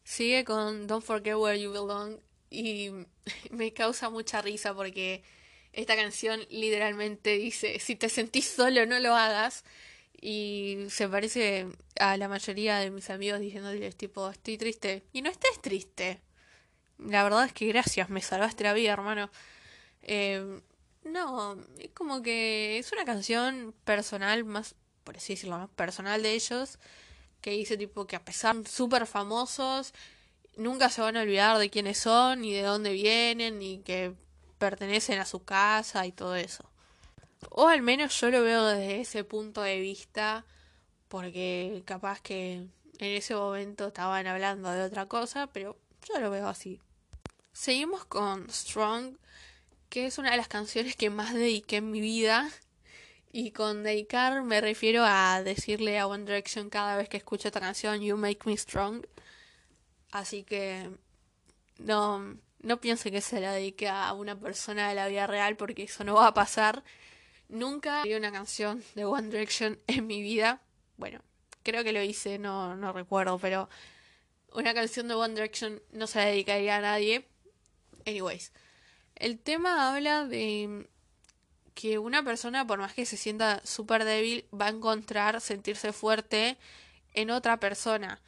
sigue 0.02 0.44
con 0.44 0.88
Don't 0.88 1.04
Forget 1.04 1.36
Where 1.36 1.60
You 1.60 1.70
Belong 1.70 2.18
y 2.50 2.90
me 3.52 3.72
causa 3.72 4.10
mucha 4.10 4.42
risa 4.42 4.74
porque 4.74 5.22
esta 5.72 5.94
canción 5.94 6.40
literalmente 6.50 7.38
dice, 7.38 7.78
si 7.78 7.94
te 7.94 8.08
sentís 8.08 8.48
solo 8.48 8.86
no 8.86 8.98
lo 8.98 9.14
hagas. 9.14 9.62
Y 10.20 10.86
se 10.88 11.08
parece 11.08 11.66
a 11.98 12.16
la 12.16 12.28
mayoría 12.28 12.78
de 12.78 12.90
mis 12.90 13.10
amigos 13.10 13.40
diciéndoles 13.40 13.96
tipo, 13.96 14.28
estoy 14.30 14.58
triste. 14.58 15.04
Y 15.12 15.22
no 15.22 15.30
estés 15.30 15.60
triste. 15.60 16.20
La 16.98 17.22
verdad 17.22 17.46
es 17.46 17.52
que 17.52 17.66
gracias, 17.66 18.10
me 18.10 18.20
salvaste 18.20 18.64
la 18.64 18.74
vida, 18.74 18.92
hermano. 18.92 19.30
Eh, 20.02 20.60
no, 21.04 21.56
es 21.78 21.90
como 21.92 22.22
que 22.22 22.78
es 22.78 22.92
una 22.92 23.04
canción 23.04 23.74
personal, 23.84 24.44
más, 24.44 24.74
por 25.04 25.16
así 25.16 25.34
decirlo, 25.34 25.58
más 25.58 25.70
personal 25.70 26.22
de 26.22 26.34
ellos, 26.34 26.78
que 27.40 27.52
dice 27.52 27.76
tipo 27.76 28.06
que 28.06 28.16
a 28.16 28.24
pesar 28.24 28.56
de 28.56 28.68
súper 28.68 29.06
famosos, 29.06 29.94
nunca 30.56 30.90
se 30.90 31.00
van 31.00 31.16
a 31.16 31.22
olvidar 31.22 31.58
de 31.58 31.70
quiénes 31.70 31.98
son, 31.98 32.42
ni 32.42 32.52
de 32.52 32.62
dónde 32.62 32.92
vienen, 32.92 33.58
ni 33.58 33.78
que 33.80 34.14
pertenecen 34.58 35.18
a 35.18 35.24
su 35.24 35.44
casa 35.44 36.06
y 36.06 36.12
todo 36.12 36.36
eso. 36.36 36.69
O 37.48 37.68
al 37.68 37.82
menos 37.82 38.20
yo 38.20 38.30
lo 38.30 38.42
veo 38.42 38.66
desde 38.66 39.00
ese 39.00 39.24
punto 39.24 39.62
de 39.62 39.80
vista, 39.80 40.44
porque 41.08 41.82
capaz 41.86 42.20
que 42.20 42.54
en 42.54 42.70
ese 42.98 43.34
momento 43.34 43.88
estaban 43.88 44.26
hablando 44.26 44.70
de 44.70 44.82
otra 44.82 45.06
cosa, 45.06 45.46
pero 45.48 45.76
yo 46.06 46.20
lo 46.20 46.30
veo 46.30 46.48
así. 46.48 46.80
Seguimos 47.52 48.04
con 48.04 48.48
Strong, 48.50 49.16
que 49.88 50.06
es 50.06 50.18
una 50.18 50.30
de 50.30 50.36
las 50.36 50.48
canciones 50.48 50.96
que 50.96 51.10
más 51.10 51.34
dediqué 51.34 51.76
en 51.76 51.90
mi 51.90 52.00
vida. 52.00 52.48
Y 53.32 53.52
con 53.52 53.84
dedicar 53.84 54.42
me 54.42 54.60
refiero 54.60 55.04
a 55.06 55.42
decirle 55.42 55.98
a 55.98 56.06
One 56.06 56.24
Direction 56.24 56.68
cada 56.68 56.96
vez 56.96 57.08
que 57.08 57.16
escucho 57.16 57.48
esta 57.48 57.60
canción, 57.60 58.00
You 58.00 58.16
Make 58.16 58.40
Me 58.44 58.56
Strong. 58.56 59.06
Así 60.10 60.42
que 60.42 60.90
no, 61.78 62.36
no 62.62 62.80
piense 62.80 63.10
que 63.10 63.20
se 63.20 63.40
la 63.40 63.52
dedique 63.52 63.88
a 63.88 64.12
una 64.12 64.38
persona 64.38 64.88
de 64.88 64.94
la 64.94 65.08
vida 65.08 65.26
real 65.26 65.56
porque 65.56 65.84
eso 65.84 66.04
no 66.04 66.14
va 66.14 66.28
a 66.28 66.34
pasar. 66.34 66.82
Nunca 67.50 68.04
vi 68.04 68.14
una 68.14 68.30
canción 68.30 68.82
de 68.94 69.04
One 69.04 69.28
Direction 69.28 69.78
en 69.88 70.06
mi 70.06 70.22
vida. 70.22 70.60
Bueno, 70.96 71.20
creo 71.62 71.82
que 71.82 71.92
lo 71.92 72.02
hice, 72.02 72.38
no, 72.38 72.76
no 72.76 72.92
recuerdo, 72.92 73.38
pero 73.38 73.68
una 74.52 74.72
canción 74.72 75.08
de 75.08 75.14
One 75.14 75.34
Direction 75.34 75.82
no 75.92 76.06
se 76.06 76.20
la 76.20 76.26
dedicaría 76.26 76.76
a 76.76 76.80
nadie. 76.80 77.26
Anyways, 78.06 78.52
el 79.16 79.38
tema 79.38 79.90
habla 79.90 80.26
de 80.26 80.88
que 81.74 81.98
una 81.98 82.22
persona, 82.22 82.66
por 82.66 82.78
más 82.78 82.94
que 82.94 83.04
se 83.04 83.16
sienta 83.16 83.60
súper 83.64 84.04
débil, 84.04 84.44
va 84.52 84.66
a 84.66 84.70
encontrar 84.70 85.40
sentirse 85.40 85.92
fuerte 85.92 86.56
en 87.14 87.30
otra 87.30 87.58
persona. 87.58 88.20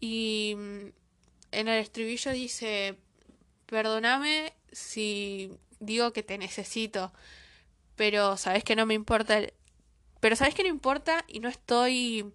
Y 0.00 0.54
mm, 0.56 0.86
en 1.52 1.68
el 1.68 1.80
estribillo 1.80 2.32
dice, 2.32 2.98
perdóname 3.66 4.52
si 4.70 5.50
digo 5.78 6.12
que 6.12 6.22
te 6.22 6.36
necesito, 6.36 7.12
pero 8.00 8.38
sabes 8.38 8.64
que 8.64 8.76
no 8.76 8.86
me 8.86 8.94
importa. 8.94 9.42
Pero 10.20 10.34
sabes 10.34 10.54
que 10.54 10.62
no 10.62 10.70
importa 10.70 11.22
y 11.28 11.38
no 11.38 11.50
estoy 11.50 12.32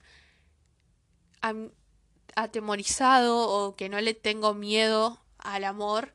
atemorizado 2.35 3.49
o 3.49 3.75
que 3.75 3.89
no 3.89 3.99
le 3.99 4.13
tengo 4.13 4.53
miedo 4.53 5.19
al 5.39 5.63
amor. 5.63 6.13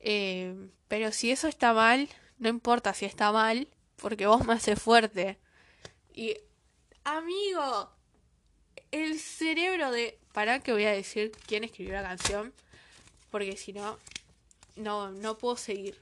Eh, 0.00 0.70
pero 0.88 1.12
si 1.12 1.30
eso 1.30 1.46
está 1.46 1.74
mal, 1.74 2.08
no 2.38 2.48
importa 2.48 2.94
si 2.94 3.04
está 3.04 3.32
mal, 3.32 3.68
porque 3.96 4.26
vos 4.26 4.46
me 4.46 4.54
haces 4.54 4.80
fuerte. 4.80 5.38
Y, 6.14 6.34
amigo, 7.04 7.90
el 8.92 9.20
cerebro 9.20 9.90
de... 9.90 10.18
¿Para 10.32 10.60
que 10.60 10.72
voy 10.72 10.84
a 10.84 10.92
decir 10.92 11.32
quién 11.46 11.64
escribió 11.64 11.92
la 11.92 12.02
canción? 12.02 12.54
Porque 13.30 13.58
si 13.58 13.74
no, 13.74 13.98
no, 14.76 15.10
no 15.10 15.36
puedo 15.36 15.58
seguir. 15.58 16.00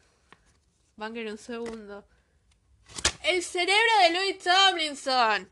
Van 0.97 1.17
en 1.17 1.33
un 1.33 1.39
segundo. 1.39 2.07
El 3.25 3.41
cerebro 3.45 3.93
de 4.03 4.19
Louis 4.19 4.39
Tomlinson. 4.39 5.49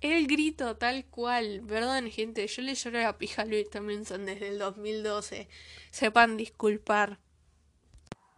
El 0.00 0.28
grito 0.28 0.76
tal 0.76 1.04
cual. 1.06 1.64
Perdón, 1.66 2.08
gente, 2.08 2.46
yo 2.46 2.62
le 2.62 2.76
lloro 2.76 3.00
la 3.00 3.18
pija 3.18 3.42
a 3.42 3.44
Louis 3.46 3.68
Tomlinson 3.68 4.24
desde 4.24 4.48
el 4.48 4.60
2012. 4.60 5.48
Sepan 5.90 6.36
disculpar. 6.36 7.18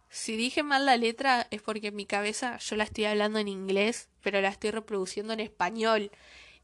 Si 0.09 0.35
dije 0.35 0.63
mal 0.63 0.87
la 0.87 0.97
letra 0.97 1.47
es 1.51 1.61
porque 1.61 1.89
en 1.89 1.95
mi 1.95 2.07
cabeza 2.07 2.57
yo 2.57 2.75
la 2.75 2.83
estoy 2.83 3.05
hablando 3.05 3.37
en 3.37 3.47
inglés, 3.47 4.09
pero 4.23 4.41
la 4.41 4.49
estoy 4.49 4.71
reproduciendo 4.71 5.33
en 5.33 5.39
español. 5.39 6.09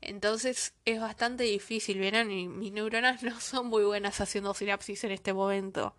Entonces 0.01 0.73
es 0.83 0.99
bastante 0.99 1.43
difícil, 1.43 1.99
¿vieron? 1.99 2.31
Y 2.31 2.47
mis 2.47 2.71
neuronas 2.71 3.21
no 3.21 3.39
son 3.39 3.67
muy 3.67 3.83
buenas 3.83 4.19
haciendo 4.19 4.55
sinapsis 4.55 5.03
en 5.03 5.11
este 5.11 5.31
momento. 5.31 5.95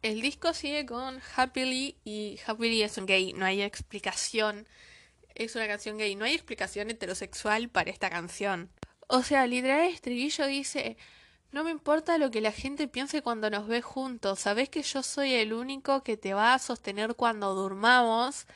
El 0.00 0.22
disco 0.22 0.54
sigue 0.54 0.86
con 0.86 1.20
Happily 1.36 1.98
y 2.04 2.40
Happily 2.46 2.82
es 2.82 2.96
un 2.96 3.04
gay, 3.04 3.34
no 3.34 3.44
hay 3.44 3.60
explicación. 3.60 4.66
Es 5.42 5.56
una 5.56 5.66
canción 5.66 5.96
gay, 5.96 6.16
no 6.16 6.26
hay 6.26 6.34
explicación 6.34 6.90
heterosexual 6.90 7.70
para 7.70 7.90
esta 7.90 8.10
canción. 8.10 8.70
O 9.08 9.22
sea, 9.22 9.46
literal 9.46 9.80
el 9.86 9.94
estribillo 9.94 10.46
dice 10.46 10.98
no 11.52 11.64
me 11.64 11.70
importa 11.70 12.18
lo 12.18 12.30
que 12.30 12.40
la 12.40 12.52
gente 12.52 12.86
piense 12.88 13.22
cuando 13.22 13.50
nos 13.50 13.66
ve 13.66 13.82
juntos. 13.82 14.40
Sabes 14.40 14.68
que 14.68 14.82
yo 14.82 15.02
soy 15.02 15.34
el 15.34 15.52
único 15.52 16.02
que 16.02 16.16
te 16.16 16.34
va 16.34 16.54
a 16.54 16.58
sostener 16.58 17.16
cuando 17.16 17.54
durmamos. 17.54 18.46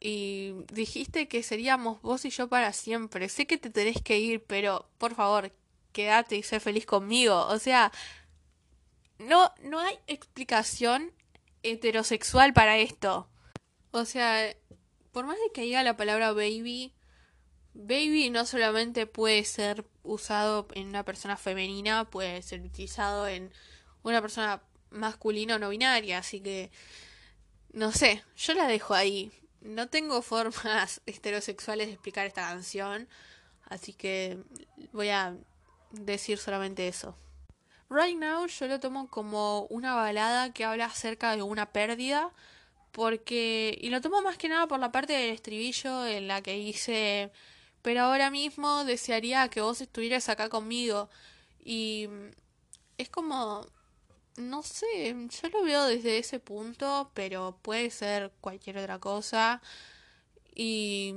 Y 0.00 0.52
dijiste 0.72 1.28
que 1.28 1.42
seríamos 1.42 2.02
vos 2.02 2.24
y 2.24 2.30
yo 2.30 2.48
para 2.48 2.72
siempre. 2.72 3.28
Sé 3.28 3.46
que 3.46 3.58
te 3.58 3.70
tenés 3.70 4.02
que 4.02 4.18
ir, 4.18 4.44
pero 4.44 4.88
por 4.98 5.14
favor, 5.14 5.52
quédate 5.92 6.36
y 6.36 6.42
sé 6.42 6.60
feliz 6.60 6.86
conmigo. 6.86 7.46
O 7.48 7.58
sea, 7.58 7.90
no, 9.18 9.52
no 9.62 9.80
hay 9.80 9.98
explicación 10.06 11.12
heterosexual 11.62 12.52
para 12.52 12.78
esto. 12.78 13.28
O 13.90 14.04
sea, 14.04 14.54
por 15.12 15.26
más 15.26 15.36
de 15.36 15.52
que 15.52 15.62
diga 15.62 15.82
la 15.82 15.96
palabra 15.96 16.32
baby, 16.32 16.92
baby 17.74 18.30
no 18.30 18.44
solamente 18.46 19.06
puede 19.06 19.44
ser 19.44 19.86
usado 20.02 20.66
en 20.74 20.88
una 20.88 21.04
persona 21.04 21.36
femenina 21.36 22.08
puede 22.10 22.42
ser 22.42 22.60
utilizado 22.60 23.28
en 23.28 23.52
una 24.02 24.20
persona 24.20 24.62
masculina 24.90 25.56
o 25.56 25.58
no 25.58 25.68
binaria, 25.68 26.18
así 26.18 26.40
que 26.40 26.70
no 27.72 27.90
sé, 27.92 28.22
yo 28.36 28.54
la 28.54 28.66
dejo 28.66 28.94
ahí. 28.94 29.32
No 29.60 29.88
tengo 29.88 30.20
formas 30.22 31.00
heterosexuales 31.06 31.86
de 31.86 31.94
explicar 31.94 32.26
esta 32.26 32.42
canción, 32.42 33.08
así 33.68 33.92
que 33.92 34.38
voy 34.92 35.08
a 35.08 35.36
decir 35.92 36.38
solamente 36.38 36.88
eso. 36.88 37.16
Right 37.88 38.18
Now 38.18 38.46
yo 38.46 38.66
lo 38.66 38.80
tomo 38.80 39.08
como 39.08 39.66
una 39.66 39.94
balada 39.94 40.52
que 40.52 40.64
habla 40.64 40.86
acerca 40.86 41.36
de 41.36 41.42
una 41.42 41.72
pérdida, 41.72 42.30
porque 42.92 43.76
y 43.80 43.88
lo 43.90 44.00
tomo 44.00 44.22
más 44.22 44.36
que 44.38 44.48
nada 44.48 44.68
por 44.68 44.78
la 44.80 44.92
parte 44.92 45.14
del 45.14 45.30
estribillo 45.30 46.06
en 46.06 46.28
la 46.28 46.42
que 46.42 46.54
dice 46.54 47.32
pero 47.82 48.02
ahora 48.02 48.30
mismo 48.30 48.84
desearía 48.84 49.48
que 49.48 49.60
vos 49.60 49.80
estuvieras 49.80 50.28
acá 50.28 50.48
conmigo. 50.48 51.10
Y 51.64 52.08
es 52.96 53.08
como, 53.10 53.66
no 54.36 54.62
sé, 54.62 55.14
yo 55.42 55.48
lo 55.50 55.64
veo 55.64 55.84
desde 55.86 56.18
ese 56.18 56.40
punto, 56.40 57.10
pero 57.14 57.58
puede 57.62 57.90
ser 57.90 58.32
cualquier 58.40 58.78
otra 58.78 58.98
cosa. 59.00 59.60
Y 60.54 61.14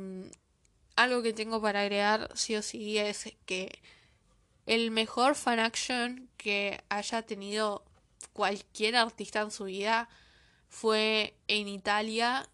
algo 0.96 1.22
que 1.22 1.34
tengo 1.34 1.62
para 1.62 1.82
agregar, 1.82 2.32
sí 2.36 2.56
o 2.56 2.62
sí, 2.64 2.98
es 2.98 3.36
que 3.46 3.80
el 4.66 4.92
mejor 4.92 5.36
fan 5.36 5.60
action 5.60 6.30
que 6.38 6.82
haya 6.90 7.22
tenido 7.22 7.84
cualquier 8.34 8.96
artista 8.96 9.42
en 9.42 9.52
su 9.52 9.66
vida 9.66 10.10
fue 10.76 11.36
en 11.48 11.68
Italia 11.68 12.48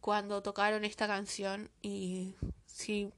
cuando 0.00 0.42
tocaron 0.42 0.84
esta 0.84 1.06
canción 1.06 1.70
y 1.82 2.34
si 2.66 3.12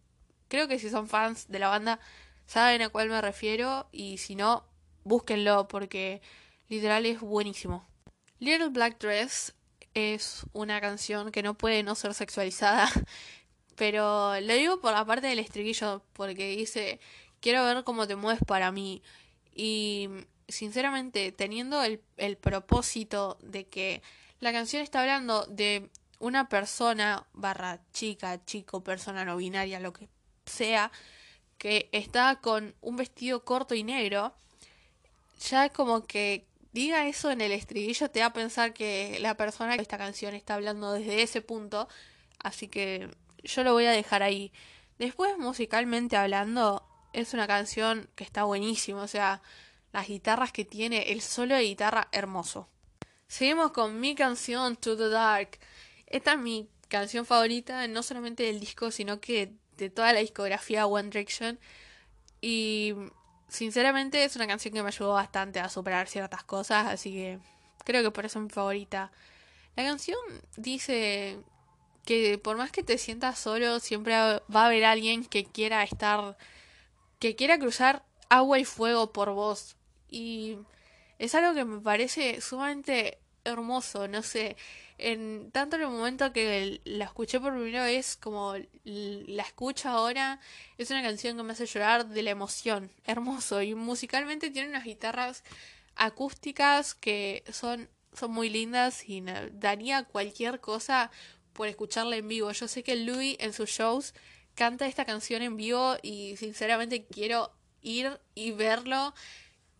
Creo 0.50 0.66
que 0.66 0.80
si 0.80 0.90
son 0.90 1.06
fans 1.08 1.46
de 1.48 1.60
la 1.60 1.68
banda 1.68 2.00
saben 2.44 2.82
a 2.82 2.88
cuál 2.88 3.08
me 3.08 3.20
refiero 3.20 3.88
y 3.92 4.18
si 4.18 4.34
no, 4.34 4.64
búsquenlo 5.04 5.68
porque 5.68 6.20
literal 6.68 7.06
es 7.06 7.20
buenísimo. 7.20 7.86
Little 8.40 8.70
Black 8.70 8.98
Dress 8.98 9.54
es 9.94 10.44
una 10.52 10.80
canción 10.80 11.30
que 11.30 11.44
no 11.44 11.54
puede 11.54 11.84
no 11.84 11.94
ser 11.94 12.14
sexualizada, 12.14 12.90
pero 13.76 14.40
lo 14.40 14.54
digo 14.54 14.80
por 14.80 14.92
la 14.92 15.04
parte 15.04 15.28
del 15.28 15.38
estribillo 15.38 16.02
porque 16.14 16.56
dice, 16.56 16.98
quiero 17.38 17.64
ver 17.64 17.84
cómo 17.84 18.08
te 18.08 18.16
mueves 18.16 18.42
para 18.44 18.72
mí 18.72 19.04
y 19.54 20.08
sinceramente 20.48 21.30
teniendo 21.30 21.80
el, 21.84 22.02
el 22.16 22.36
propósito 22.36 23.38
de 23.40 23.68
que 23.68 24.02
la 24.40 24.52
canción 24.52 24.82
está 24.82 25.00
hablando 25.00 25.46
de 25.46 25.90
una 26.18 26.48
persona 26.48 27.26
barra 27.32 27.80
chica, 27.92 28.44
chico, 28.44 28.82
persona 28.82 29.24
no 29.24 29.36
binaria, 29.36 29.80
lo 29.80 29.92
que 29.92 30.08
sea 30.46 30.90
que 31.58 31.90
está 31.92 32.36
con 32.36 32.74
un 32.80 32.96
vestido 32.96 33.44
corto 33.44 33.74
y 33.74 33.84
negro, 33.84 34.34
ya 35.50 35.68
como 35.68 36.06
que 36.06 36.46
diga 36.72 37.06
eso 37.06 37.30
en 37.30 37.42
el 37.42 37.52
estribillo 37.52 38.10
te 38.10 38.20
da 38.20 38.26
a 38.26 38.32
pensar 38.32 38.72
que 38.72 39.18
la 39.20 39.36
persona 39.36 39.76
que 39.76 39.82
esta 39.82 39.98
canción 39.98 40.34
está 40.34 40.54
hablando 40.54 40.92
desde 40.92 41.22
ese 41.22 41.42
punto, 41.42 41.86
así 42.38 42.68
que 42.68 43.10
yo 43.44 43.62
lo 43.62 43.74
voy 43.74 43.84
a 43.84 43.92
dejar 43.92 44.22
ahí. 44.22 44.52
Después, 44.98 45.36
musicalmente 45.36 46.16
hablando, 46.16 46.82
es 47.12 47.34
una 47.34 47.46
canción 47.46 48.08
que 48.14 48.24
está 48.24 48.44
buenísima, 48.44 49.02
o 49.02 49.08
sea, 49.08 49.42
las 49.92 50.08
guitarras 50.08 50.52
que 50.52 50.64
tiene, 50.64 51.12
el 51.12 51.20
solo 51.20 51.56
de 51.56 51.62
guitarra 51.62 52.08
hermoso. 52.12 52.68
Seguimos 53.30 53.70
con 53.70 54.00
mi 54.00 54.16
canción 54.16 54.74
To 54.74 54.96
the 54.96 55.08
Dark. 55.08 55.60
Esta 56.08 56.32
es 56.32 56.38
mi 56.40 56.68
canción 56.88 57.24
favorita, 57.24 57.86
no 57.86 58.02
solamente 58.02 58.42
del 58.42 58.58
disco, 58.58 58.90
sino 58.90 59.20
que 59.20 59.52
de 59.76 59.88
toda 59.88 60.12
la 60.12 60.18
discografía 60.18 60.84
One 60.84 61.10
Direction. 61.10 61.56
Y 62.40 62.92
sinceramente 63.46 64.24
es 64.24 64.34
una 64.34 64.48
canción 64.48 64.74
que 64.74 64.82
me 64.82 64.88
ayudó 64.88 65.12
bastante 65.12 65.60
a 65.60 65.68
superar 65.68 66.08
ciertas 66.08 66.42
cosas, 66.42 66.88
así 66.88 67.12
que 67.12 67.38
creo 67.84 68.02
que 68.02 68.10
por 68.10 68.26
eso 68.26 68.40
es 68.40 68.46
mi 68.46 68.50
favorita. 68.50 69.12
La 69.76 69.84
canción 69.84 70.18
dice 70.56 71.38
que 72.04 72.36
por 72.36 72.56
más 72.56 72.72
que 72.72 72.82
te 72.82 72.98
sientas 72.98 73.38
solo, 73.38 73.78
siempre 73.78 74.12
va 74.12 74.42
a 74.54 74.66
haber 74.66 74.84
alguien 74.84 75.24
que 75.24 75.44
quiera 75.44 75.84
estar, 75.84 76.36
que 77.20 77.36
quiera 77.36 77.60
cruzar 77.60 78.02
agua 78.28 78.58
y 78.58 78.64
fuego 78.64 79.12
por 79.12 79.30
vos. 79.34 79.76
Y 80.08 80.58
es 81.20 81.34
algo 81.36 81.54
que 81.54 81.64
me 81.64 81.80
parece 81.80 82.40
sumamente 82.40 83.19
hermoso, 83.44 84.08
no 84.08 84.22
sé, 84.22 84.56
en 84.98 85.50
tanto 85.50 85.76
en 85.76 85.82
el 85.82 85.88
momento 85.88 86.32
que 86.32 86.80
la 86.84 87.06
escuché 87.06 87.40
por 87.40 87.54
primera 87.54 87.84
vez 87.84 88.16
como 88.16 88.54
la 88.84 89.42
escucho 89.42 89.88
ahora, 89.88 90.40
es 90.78 90.90
una 90.90 91.02
canción 91.02 91.36
que 91.36 91.42
me 91.42 91.52
hace 91.52 91.66
llorar 91.66 92.06
de 92.06 92.22
la 92.22 92.30
emoción, 92.30 92.90
hermoso, 93.04 93.62
y 93.62 93.74
musicalmente 93.74 94.50
tiene 94.50 94.68
unas 94.68 94.84
guitarras 94.84 95.42
acústicas 95.96 96.94
que 96.94 97.44
son, 97.50 97.88
son 98.12 98.30
muy 98.30 98.50
lindas 98.50 99.08
y 99.08 99.22
daría 99.52 100.04
cualquier 100.04 100.60
cosa 100.60 101.10
por 101.52 101.68
escucharla 101.68 102.16
en 102.16 102.28
vivo. 102.28 102.52
Yo 102.52 102.68
sé 102.68 102.82
que 102.82 102.96
Louis 102.96 103.36
en 103.40 103.52
sus 103.52 103.70
shows 103.70 104.14
canta 104.54 104.86
esta 104.86 105.04
canción 105.04 105.42
en 105.42 105.56
vivo 105.56 105.96
y 106.02 106.36
sinceramente 106.36 107.06
quiero 107.06 107.52
ir 107.82 108.20
y 108.34 108.52
verlo 108.52 109.14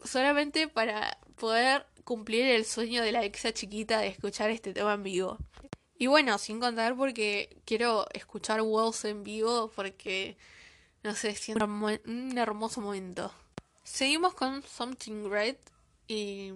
solamente 0.05 0.69
para 0.69 1.19
poder 1.37 1.87
cumplir 2.11 2.47
el 2.47 2.65
sueño 2.65 3.05
de 3.05 3.13
la 3.13 3.23
exa 3.23 3.53
chiquita 3.53 4.01
de 4.01 4.09
escuchar 4.09 4.51
este 4.51 4.73
tema 4.73 4.95
en 4.95 5.05
vivo. 5.05 5.39
Y 5.97 6.09
bueno, 6.09 6.39
sin 6.39 6.59
contar 6.59 6.97
porque 6.97 7.63
quiero 7.65 8.05
escuchar 8.13 8.63
Walls 8.63 9.05
en 9.05 9.23
vivo 9.23 9.71
porque, 9.77 10.37
no 11.05 11.15
sé, 11.15 11.37
siento 11.37 11.67
un 11.67 12.37
hermoso 12.37 12.81
momento. 12.81 13.33
Seguimos 13.85 14.35
con 14.35 14.61
Something 14.65 15.31
Great 15.31 15.59
y 16.09 16.51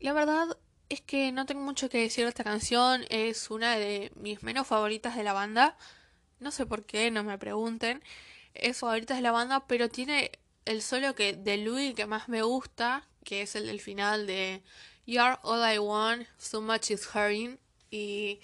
la 0.00 0.14
verdad 0.14 0.56
es 0.88 1.02
que 1.02 1.30
no 1.30 1.44
tengo 1.44 1.60
mucho 1.60 1.90
que 1.90 1.98
decir 1.98 2.24
de 2.24 2.30
esta 2.30 2.44
canción, 2.44 3.04
es 3.10 3.50
una 3.50 3.76
de 3.76 4.10
mis 4.16 4.42
menos 4.42 4.66
favoritas 4.66 5.16
de 5.16 5.24
la 5.24 5.34
banda. 5.34 5.76
No 6.40 6.50
sé 6.50 6.64
por 6.64 6.86
qué, 6.86 7.10
no 7.10 7.24
me 7.24 7.36
pregunten. 7.36 8.02
Es 8.54 8.78
favorita 8.78 9.16
de 9.16 9.20
la 9.20 9.32
banda, 9.32 9.66
pero 9.66 9.90
tiene 9.90 10.30
el 10.64 10.80
solo 10.80 11.14
que 11.14 11.34
de 11.34 11.58
Louis 11.58 11.94
que 11.94 12.06
más 12.06 12.30
me 12.30 12.40
gusta, 12.40 13.06
que 13.24 13.42
es 13.42 13.56
el 13.56 13.66
del 13.66 13.80
final 13.80 14.26
de 14.26 14.62
You're 15.06 15.38
All 15.42 15.74
I 15.74 15.78
Want, 15.78 16.26
So 16.38 16.60
Much 16.60 16.90
Is 16.90 17.08
Hurting. 17.12 17.58
Y 17.90 18.40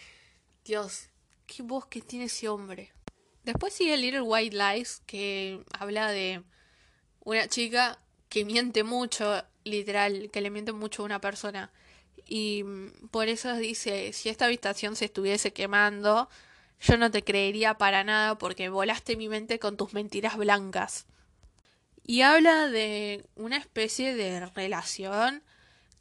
Dios, 0.65 1.09
qué 1.47 1.63
voz 1.63 1.87
que 1.87 2.01
tiene 2.01 2.27
ese 2.27 2.49
hombre. 2.49 2.93
Después 3.45 3.73
sigue 3.73 3.97
Little 3.97 4.23
White 4.23 4.57
Lies, 4.57 5.03
que 5.07 5.65
habla 5.79 6.11
de 6.11 6.43
una 7.21 7.49
chica 7.49 7.99
que 8.29 8.45
miente 8.45 8.85
mucho, 8.85 9.43
literal, 9.65 10.31
que 10.31 10.41
le 10.41 10.51
miente 10.51 10.73
mucho 10.73 11.03
a 11.03 11.07
una 11.07 11.21
persona. 11.21 11.71
Y 12.27 12.65
por 13.11 13.29
eso 13.29 13.57
dice, 13.57 14.13
si 14.13 14.29
esta 14.29 14.45
habitación 14.45 14.95
se 14.95 15.07
estuviese 15.07 15.53
quemando, 15.53 16.29
yo 16.81 16.97
no 16.97 17.11
te 17.11 17.25
creería 17.25 17.75
para 17.75 18.05
nada 18.05 18.39
porque 18.39 18.69
volaste 18.69 19.17
mi 19.17 19.29
mente 19.29 19.59
con 19.59 19.77
tus 19.77 19.93
mentiras 19.93 20.37
blancas. 20.37 21.07
Y 22.05 22.23
habla 22.23 22.69
de 22.69 23.25
una 23.37 23.57
especie 23.57 24.15
de 24.15 24.47
relación 24.47 25.43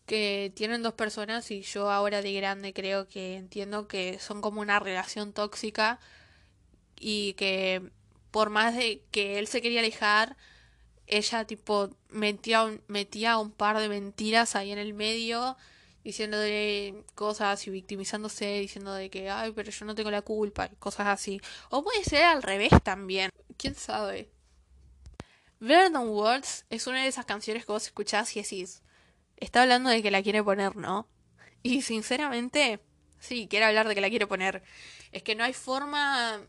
que 0.05 0.51
tienen 0.55 0.81
dos 0.81 0.93
personas 0.93 1.51
y 1.51 1.61
yo 1.61 1.91
ahora 1.91 2.21
de 2.21 2.33
grande 2.33 2.73
creo 2.73 3.07
que 3.07 3.35
entiendo 3.37 3.87
que 3.87 4.17
son 4.19 4.41
como 4.41 4.61
una 4.61 4.79
relación 4.79 5.33
tóxica 5.33 5.99
y 6.99 7.33
que 7.33 7.91
por 8.31 8.49
más 8.49 8.75
de 8.75 9.03
que 9.11 9.39
él 9.39 9.47
se 9.47 9.61
quería 9.61 9.81
alejar, 9.81 10.37
ella 11.07 11.45
tipo 11.45 11.89
metía 12.09 12.63
un, 12.63 12.81
metía 12.87 13.37
un 13.37 13.51
par 13.51 13.79
de 13.79 13.89
mentiras 13.89 14.55
ahí 14.55 14.71
en 14.71 14.79
el 14.79 14.93
medio 14.93 15.57
diciéndole 16.03 17.03
cosas 17.15 17.65
y 17.67 17.71
victimizándose, 17.71 18.59
diciendo 18.59 18.93
de 18.93 19.09
que, 19.09 19.29
ay, 19.29 19.51
pero 19.53 19.71
yo 19.71 19.85
no 19.85 19.95
tengo 19.95 20.11
la 20.11 20.21
culpa 20.23 20.69
y 20.71 20.75
cosas 20.77 21.07
así. 21.07 21.41
O 21.69 21.83
puede 21.83 22.03
ser 22.03 22.23
al 22.23 22.41
revés 22.43 22.71
también, 22.83 23.29
quién 23.57 23.75
sabe. 23.75 24.29
Verdon 25.59 26.07
Words 26.09 26.65
es 26.69 26.87
una 26.87 27.03
de 27.03 27.09
esas 27.09 27.25
canciones 27.25 27.65
que 27.65 27.71
vos 27.71 27.85
escuchás 27.85 28.35
y 28.35 28.41
decís, 28.41 28.81
está 29.37 29.63
hablando 29.63 29.89
de 29.89 30.01
que 30.01 30.11
la 30.11 30.23
quiere 30.23 30.41
poner, 30.41 30.75
¿no? 30.77 31.07
Y 31.63 31.81
sinceramente, 31.81 32.79
sí, 33.19 33.47
quiere 33.49 33.65
hablar 33.65 33.87
de 33.87 33.95
que 33.95 34.01
la 34.01 34.09
quiere 34.09 34.27
poner. 34.27 34.63
Es 35.11 35.23
que 35.23 35.35
no 35.35 35.43
hay 35.43 35.53
forma 35.53 36.41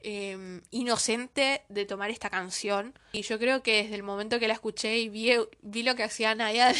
em, 0.00 0.60
inocente 0.70 1.62
de 1.70 1.86
tomar 1.86 2.10
esta 2.10 2.28
canción. 2.28 2.98
Y 3.12 3.22
yo 3.22 3.38
creo 3.38 3.62
que 3.62 3.82
desde 3.82 3.94
el 3.94 4.02
momento 4.02 4.38
que 4.38 4.48
la 4.48 4.54
escuché 4.54 4.98
y 4.98 5.08
vi, 5.08 5.32
vi 5.62 5.82
lo 5.82 5.94
que 5.94 6.02
hacía 6.02 6.34
Naya 6.34 6.74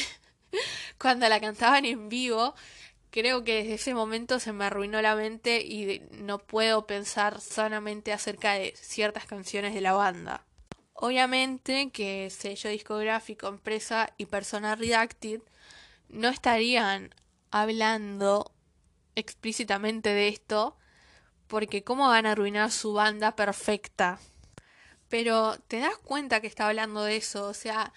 cuando 0.98 1.26
la 1.30 1.40
cantaban 1.40 1.86
en 1.86 2.10
vivo, 2.10 2.54
creo 3.10 3.42
que 3.42 3.62
desde 3.62 3.74
ese 3.74 3.94
momento 3.94 4.38
se 4.38 4.52
me 4.52 4.66
arruinó 4.66 5.00
la 5.00 5.16
mente 5.16 5.62
y 5.62 6.02
no 6.10 6.38
puedo 6.40 6.86
pensar 6.86 7.40
sanamente 7.40 8.12
acerca 8.12 8.52
de 8.52 8.74
ciertas 8.76 9.24
canciones 9.24 9.72
de 9.72 9.80
la 9.80 9.94
banda. 9.94 10.44
Obviamente 10.94 11.90
que 11.90 12.30
sello 12.30 12.70
discográfico, 12.70 13.48
empresa 13.48 14.12
y 14.16 14.26
persona 14.26 14.76
redacted 14.76 15.40
no 16.08 16.28
estarían 16.28 17.14
hablando 17.50 18.52
explícitamente 19.16 20.10
de 20.10 20.28
esto 20.28 20.76
porque 21.48 21.84
cómo 21.84 22.08
van 22.08 22.26
a 22.26 22.32
arruinar 22.32 22.70
su 22.70 22.92
banda 22.92 23.36
perfecta. 23.36 24.18
Pero 25.08 25.58
te 25.68 25.78
das 25.78 25.96
cuenta 25.98 26.40
que 26.40 26.46
está 26.46 26.68
hablando 26.68 27.02
de 27.02 27.16
eso, 27.16 27.48
o 27.48 27.54
sea, 27.54 27.92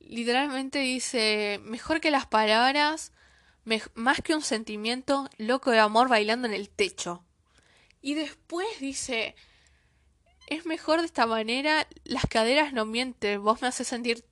literalmente 0.00 0.78
dice, 0.78 1.60
mejor 1.62 2.00
que 2.00 2.10
las 2.10 2.26
palabras, 2.26 3.12
más 3.94 4.20
que 4.22 4.34
un 4.34 4.42
sentimiento, 4.42 5.28
loco 5.36 5.70
de 5.70 5.80
amor 5.80 6.08
bailando 6.08 6.48
en 6.48 6.54
el 6.54 6.70
techo. 6.70 7.24
Y 8.00 8.14
después 8.14 8.66
dice, 8.80 9.34
es 10.48 10.66
mejor 10.66 11.00
de 11.00 11.06
esta 11.06 11.26
manera, 11.26 11.86
las 12.04 12.26
caderas 12.26 12.72
no 12.72 12.84
mienten, 12.84 13.42
vos 13.42 13.60
me 13.60 13.68
haces 13.68 13.88
sentir 13.88 14.24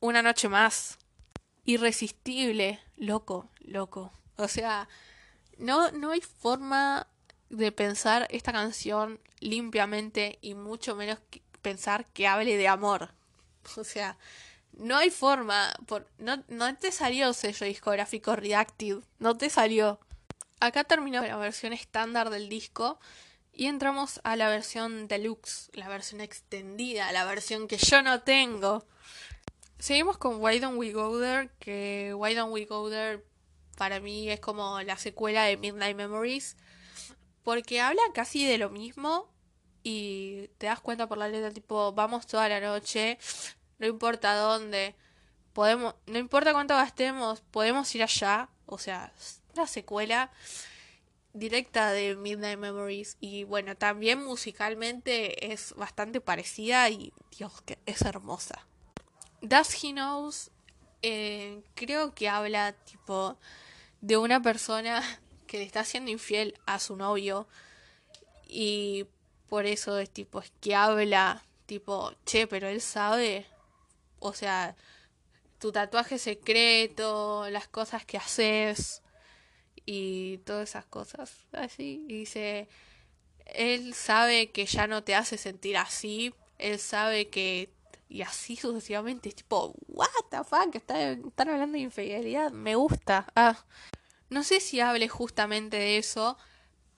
una 0.00 0.22
noche 0.22 0.48
más. 0.48 0.98
Irresistible, 1.64 2.80
loco, 2.96 3.50
loco. 3.60 4.12
O 4.36 4.48
sea, 4.48 4.88
no, 5.58 5.90
no 5.92 6.10
hay 6.10 6.20
forma 6.20 7.08
de 7.48 7.72
pensar 7.72 8.26
esta 8.30 8.52
canción 8.52 9.20
limpiamente 9.40 10.38
y 10.40 10.54
mucho 10.54 10.94
menos 10.94 11.18
pensar 11.62 12.06
que 12.06 12.26
hable 12.26 12.56
de 12.56 12.68
amor. 12.68 13.10
O 13.76 13.84
sea, 13.84 14.16
no 14.72 14.96
hay 14.96 15.10
forma. 15.10 15.74
Por, 15.86 16.08
no, 16.18 16.42
no 16.48 16.76
te 16.76 16.92
salió 16.92 17.32
sello 17.32 17.66
discográfico 17.66 18.36
Reactive. 18.36 19.02
No 19.18 19.36
te 19.36 19.50
salió. 19.50 19.98
Acá 20.60 20.84
terminó 20.84 21.22
la 21.22 21.36
versión 21.36 21.72
estándar 21.72 22.30
del 22.30 22.48
disco. 22.48 23.00
Y 23.56 23.66
entramos 23.66 24.20
a 24.24 24.34
la 24.34 24.48
versión 24.48 25.06
deluxe, 25.06 25.70
la 25.74 25.88
versión 25.88 26.20
extendida, 26.20 27.12
la 27.12 27.24
versión 27.24 27.68
que 27.68 27.76
yo 27.76 28.02
no 28.02 28.22
tengo. 28.22 28.84
Seguimos 29.78 30.18
con 30.18 30.42
Why 30.42 30.58
Don't 30.58 30.76
We 30.76 30.92
Go 30.92 31.20
There, 31.20 31.50
que 31.60 32.12
Why 32.16 32.34
Don't 32.34 32.52
We 32.52 32.64
Go 32.64 32.90
There 32.90 33.22
para 33.76 34.00
mí 34.00 34.28
es 34.28 34.40
como 34.40 34.80
la 34.82 34.96
secuela 34.96 35.44
de 35.44 35.56
Midnight 35.56 35.96
Memories, 35.96 36.56
porque 37.42 37.80
habla 37.80 38.02
casi 38.12 38.44
de 38.44 38.58
lo 38.58 38.70
mismo 38.70 39.30
y 39.82 40.48
te 40.58 40.66
das 40.66 40.80
cuenta 40.80 41.08
por 41.08 41.18
la 41.18 41.28
letra 41.28 41.50
tipo 41.50 41.92
vamos 41.92 42.26
toda 42.26 42.48
la 42.48 42.60
noche, 42.60 43.18
no 43.78 43.86
importa 43.86 44.34
dónde, 44.36 44.94
podemos, 45.52 45.94
no 46.06 46.18
importa 46.18 46.52
cuánto 46.52 46.74
gastemos, 46.74 47.40
podemos 47.50 47.94
ir 47.94 48.02
allá, 48.02 48.48
o 48.66 48.78
sea, 48.78 49.12
la 49.54 49.66
secuela 49.66 50.32
directa 51.34 51.92
de 51.92 52.16
Midnight 52.16 52.58
Memories. 52.58 53.18
Y 53.20 53.44
bueno, 53.44 53.76
también 53.76 54.24
musicalmente 54.24 55.52
es 55.52 55.74
bastante 55.74 56.22
parecida 56.22 56.88
y 56.88 57.12
Dios, 57.36 57.60
que 57.62 57.78
es 57.84 58.00
hermosa. 58.02 58.66
Does 59.42 59.84
He 59.84 59.92
Knows 59.92 60.50
eh, 61.02 61.62
creo 61.74 62.14
que 62.14 62.30
habla 62.30 62.72
tipo 62.72 63.36
de 64.00 64.16
una 64.16 64.40
persona 64.40 65.02
que 65.46 65.58
le 65.58 65.64
está 65.64 65.84
siendo 65.84 66.10
infiel 66.10 66.58
a 66.64 66.78
su 66.78 66.96
novio. 66.96 67.46
Y 68.48 69.06
por 69.50 69.66
eso 69.66 69.98
es 69.98 70.08
tipo, 70.08 70.40
es 70.40 70.50
que 70.62 70.74
habla 70.74 71.42
tipo, 71.66 72.14
che, 72.24 72.46
pero 72.46 72.68
él 72.68 72.80
sabe, 72.80 73.46
o 74.18 74.32
sea, 74.32 74.76
tu 75.58 75.72
tatuaje 75.72 76.18
secreto, 76.18 77.48
las 77.50 77.68
cosas 77.68 78.04
que 78.06 78.16
haces, 78.16 79.02
y 79.86 80.38
todas 80.38 80.70
esas 80.70 80.86
cosas 80.86 81.32
así. 81.52 82.04
Y 82.08 82.20
dice, 82.20 82.68
él 83.46 83.94
sabe 83.94 84.50
que 84.50 84.66
ya 84.66 84.86
no 84.86 85.02
te 85.04 85.14
hace 85.14 85.38
sentir 85.38 85.76
así, 85.76 86.34
él 86.58 86.78
sabe 86.78 87.28
que 87.28 87.74
y 88.08 88.22
así 88.22 88.56
sucesivamente. 88.56 89.28
Es 89.28 89.34
tipo, 89.34 89.74
what 89.88 90.08
the 90.30 90.38
están, 90.78 91.26
están 91.26 91.48
hablando 91.48 91.76
de 91.76 91.82
infidelidad, 91.82 92.52
me 92.52 92.76
gusta. 92.76 93.26
Ah, 93.34 93.64
no 94.30 94.44
sé 94.44 94.60
si 94.60 94.80
hable 94.80 95.08
justamente 95.08 95.76
de 95.76 95.98
eso, 95.98 96.38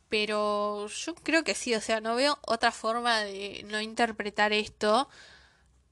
pero 0.09 0.87
yo 0.89 1.15
creo 1.15 1.45
que 1.45 1.55
sí, 1.55 1.75
o 1.75 1.81
sea, 1.81 2.01
no 2.01 2.17
veo 2.17 2.39
otra 2.47 2.73
forma 2.73 3.21
de 3.21 3.65
no 3.71 3.81
interpretar 3.81 4.53
esto, 4.53 5.09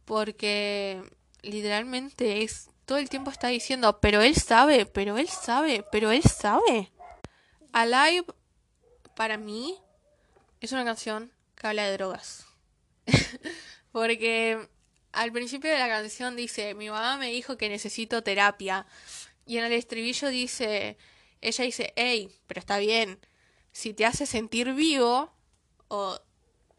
porque 0.05 1.03
literalmente 1.43 2.43
es, 2.43 2.69
todo 2.85 2.99
el 2.99 3.09
tiempo 3.09 3.31
está 3.31 3.49
diciendo, 3.49 4.01
pero 4.01 4.23
él 4.23 4.35
sabe, 4.35 4.87
pero 4.87 5.19
él 5.19 5.29
sabe, 5.29 5.85
pero 5.91 6.11
él 6.11 6.23
sabe. 6.23 6.93
Alive, 7.73 8.27
para 9.17 9.37
mí, 9.37 9.79
es 10.61 10.73
una 10.73 10.85
canción 10.85 11.33
que 11.55 11.67
habla 11.67 11.85
de 11.85 11.93
drogas. 11.93 12.47
Porque 13.93 14.69
al 15.13 15.33
principio 15.33 15.71
de 15.71 15.79
la 15.79 15.89
canción 15.89 16.37
dice, 16.37 16.75
mi 16.75 16.91
mamá 16.91 17.17
me 17.17 17.31
dijo 17.31 17.57
que 17.57 17.69
necesito 17.69 18.23
terapia. 18.23 18.87
Y 19.47 19.59
en 19.59 19.65
el 19.65 19.73
estribillo 19.73 20.29
dice, 20.29 20.99
ella 21.41 21.65
dice, 21.65 21.93
hey, 21.97 22.31
pero 22.47 22.61
está 22.61 22.79
bien, 22.79 23.19
si 23.73 23.93
te 23.95 24.07
hace 24.07 24.27
sentir 24.27 24.73
vivo, 24.73 25.33
o 25.89 26.19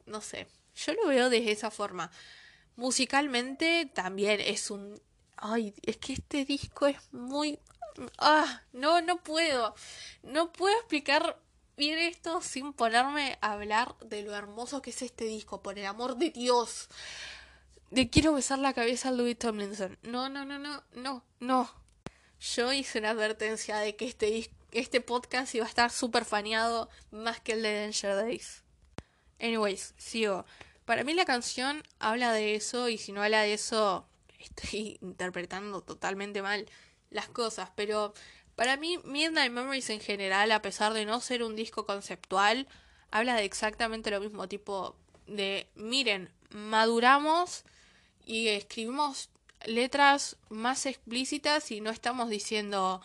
no 0.06 0.22
sé, 0.22 0.48
yo 0.76 0.94
lo 0.94 1.08
veo 1.08 1.30
de 1.30 1.52
esa 1.52 1.72
forma. 1.72 2.12
Musicalmente 2.76 3.90
también 3.94 4.42
es 4.42 4.70
un... 4.70 5.02
Ay, 5.38 5.74
es 5.84 5.98
que 5.98 6.14
este 6.14 6.46
disco 6.46 6.88
es 6.88 6.98
muy... 7.12 7.60
Ah, 8.18 8.62
no, 8.74 9.02
no 9.02 9.24
puedo. 9.24 9.76
No 10.24 10.52
puedo 10.52 10.76
explicar 10.78 11.40
bien 11.78 12.00
esto 12.00 12.42
sin 12.42 12.74
ponerme 12.74 13.38
a 13.42 13.54
hablar 13.54 13.96
de 14.00 14.22
lo 14.22 14.36
hermoso 14.36 14.82
que 14.82 14.90
es 14.90 15.02
este 15.02 15.26
disco, 15.26 15.62
por 15.62 15.78
el 15.78 15.86
amor 15.86 16.18
de 16.18 16.30
Dios. 16.30 16.88
Le 17.92 18.10
quiero 18.10 18.34
besar 18.34 18.60
la 18.60 18.74
cabeza 18.74 19.10
a 19.10 19.12
Louis 19.12 19.38
Tomlinson. 19.38 19.98
No, 20.04 20.30
no, 20.30 20.46
no, 20.46 20.60
no, 20.60 20.84
no, 20.94 21.24
no. 21.40 21.70
Yo 22.40 22.74
hice 22.74 23.00
una 23.00 23.12
advertencia 23.12 23.78
de 23.78 23.96
que 23.96 24.06
este, 24.06 24.52
este 24.72 25.02
podcast 25.02 25.54
iba 25.56 25.66
a 25.66 25.70
estar 25.70 25.92
súper 25.92 26.26
faneado 26.26 26.90
más 27.12 27.40
que 27.40 27.54
el 27.54 27.62
de 27.62 27.82
Danger 27.82 28.16
Days. 28.16 28.64
Anyways, 29.40 29.94
sigo. 29.98 30.46
Para 30.86 31.04
mí 31.04 31.14
la 31.14 31.26
canción 31.26 31.84
habla 32.00 32.32
de 32.32 32.56
eso 32.56 32.90
y 32.90 32.98
si 32.98 33.12
no 33.12 33.24
habla 33.24 33.42
de 33.42 33.54
eso 33.54 34.08
estoy 34.46 34.98
interpretando 35.02 35.82
totalmente 35.82 36.42
mal 36.42 36.66
las 37.10 37.28
cosas, 37.30 37.72
pero 37.76 38.14
para 38.56 38.78
mí, 38.78 39.00
Midnight 39.04 39.52
Memories 39.52 39.90
en 39.90 40.00
general, 40.00 40.52
a 40.52 40.62
pesar 40.62 40.94
de 40.94 41.06
no 41.06 41.20
ser 41.20 41.44
un 41.44 41.56
disco 41.56 41.86
conceptual, 41.86 42.68
habla 43.12 43.36
de 43.36 43.44
exactamente 43.44 44.12
lo 44.12 44.22
mismo, 44.22 44.48
tipo 44.48 44.96
de, 45.28 45.70
miren, 45.76 46.32
maduramos 46.52 47.66
y 48.26 48.48
escribimos 48.48 49.30
letras 49.66 50.38
más 50.50 50.86
explícitas 50.86 51.72
y 51.72 51.82
no 51.82 51.90
estamos 51.90 52.30
diciendo, 52.30 53.02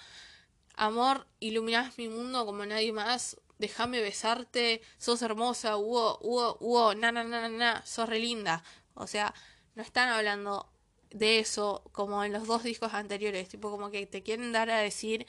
amor, 0.77 1.27
iluminás 1.41 1.99
mi 1.99 2.09
mundo 2.09 2.47
como 2.47 2.65
nadie 2.65 2.93
más, 2.93 3.37
déjame 3.59 4.01
besarte, 4.01 4.83
sos 4.99 5.23
hermosa, 5.23 5.77
huo, 5.77 6.19
huo, 6.23 6.57
huo, 6.61 6.95
na, 6.95 7.13
na, 7.13 7.25
na, 7.25 7.49
na, 7.49 7.85
sos 7.87 8.09
re 8.09 8.19
linda. 8.19 8.63
O 8.95 9.07
sea, 9.07 9.35
no 9.75 9.83
están 9.83 10.09
hablando 10.09 10.71
de 11.11 11.39
eso 11.39 11.83
como 11.93 12.25
en 12.25 12.33
los 12.33 12.47
dos 12.47 12.63
discos 12.63 12.95
anteriores, 12.95 13.49
tipo 13.49 13.71
como 13.71 13.91
que 13.91 14.07
te 14.07 14.23
quieren 14.23 14.53
dar 14.53 14.71
a 14.71 14.79
decir, 14.79 15.27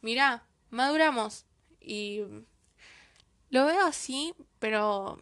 mira, 0.00 0.46
maduramos 0.70 1.44
y 1.80 2.22
lo 3.50 3.66
veo 3.66 3.86
así, 3.86 4.34
pero 4.58 5.20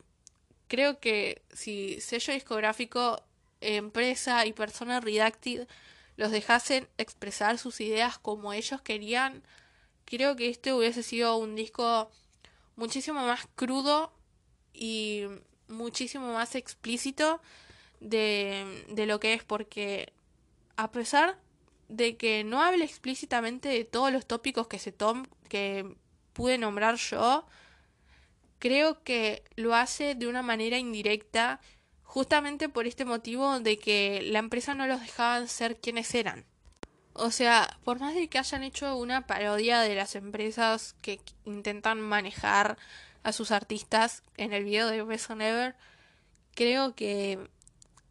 creo 0.68 1.00
que 1.00 1.42
si 1.52 2.00
sello 2.00 2.32
discográfico, 2.32 3.22
empresa 3.60 4.46
y 4.46 4.52
persona 4.52 5.00
redacted 5.00 5.68
los 6.16 6.30
dejasen 6.30 6.88
expresar 6.98 7.58
sus 7.58 7.80
ideas 7.80 8.18
como 8.18 8.52
ellos 8.52 8.80
querían, 8.82 9.42
creo 10.04 10.36
que 10.36 10.48
este 10.48 10.72
hubiese 10.72 11.02
sido 11.02 11.36
un 11.36 11.54
disco 11.56 12.10
muchísimo 12.76 13.20
más 13.20 13.46
crudo 13.54 14.12
y 14.72 15.24
muchísimo 15.68 16.32
más 16.32 16.54
explícito 16.54 17.40
de, 18.02 18.84
de 18.88 19.06
lo 19.06 19.20
que 19.20 19.34
es, 19.34 19.44
porque 19.44 20.12
a 20.76 20.90
pesar 20.90 21.38
de 21.88 22.16
que 22.16 22.44
no 22.44 22.62
hable 22.62 22.84
explícitamente 22.84 23.68
de 23.68 23.84
todos 23.84 24.12
los 24.12 24.26
tópicos 24.26 24.66
que 24.66 24.78
se 24.78 24.92
tom 24.92 25.24
que 25.48 25.94
pude 26.32 26.58
nombrar 26.58 26.96
yo, 26.96 27.46
creo 28.58 29.02
que 29.02 29.44
lo 29.56 29.74
hace 29.74 30.14
de 30.14 30.26
una 30.26 30.42
manera 30.42 30.78
indirecta, 30.78 31.60
justamente 32.02 32.68
por 32.68 32.86
este 32.86 33.04
motivo 33.04 33.60
de 33.60 33.78
que 33.78 34.22
la 34.22 34.38
empresa 34.38 34.74
no 34.74 34.86
los 34.86 35.00
dejaban 35.00 35.48
ser 35.48 35.80
quienes 35.80 36.14
eran. 36.14 36.44
O 37.14 37.30
sea, 37.30 37.78
por 37.84 38.00
más 38.00 38.14
de 38.14 38.28
que 38.28 38.38
hayan 38.38 38.62
hecho 38.62 38.96
una 38.96 39.26
parodia 39.26 39.80
de 39.80 39.94
las 39.94 40.14
empresas 40.14 40.94
que 41.02 41.20
intentan 41.44 42.00
manejar 42.00 42.78
a 43.22 43.32
sus 43.32 43.50
artistas 43.50 44.22
en 44.36 44.52
el 44.52 44.64
video 44.64 44.88
de 44.88 45.02
Best 45.02 45.30
Ever, 45.30 45.74
creo 46.54 46.94
que 46.94 47.38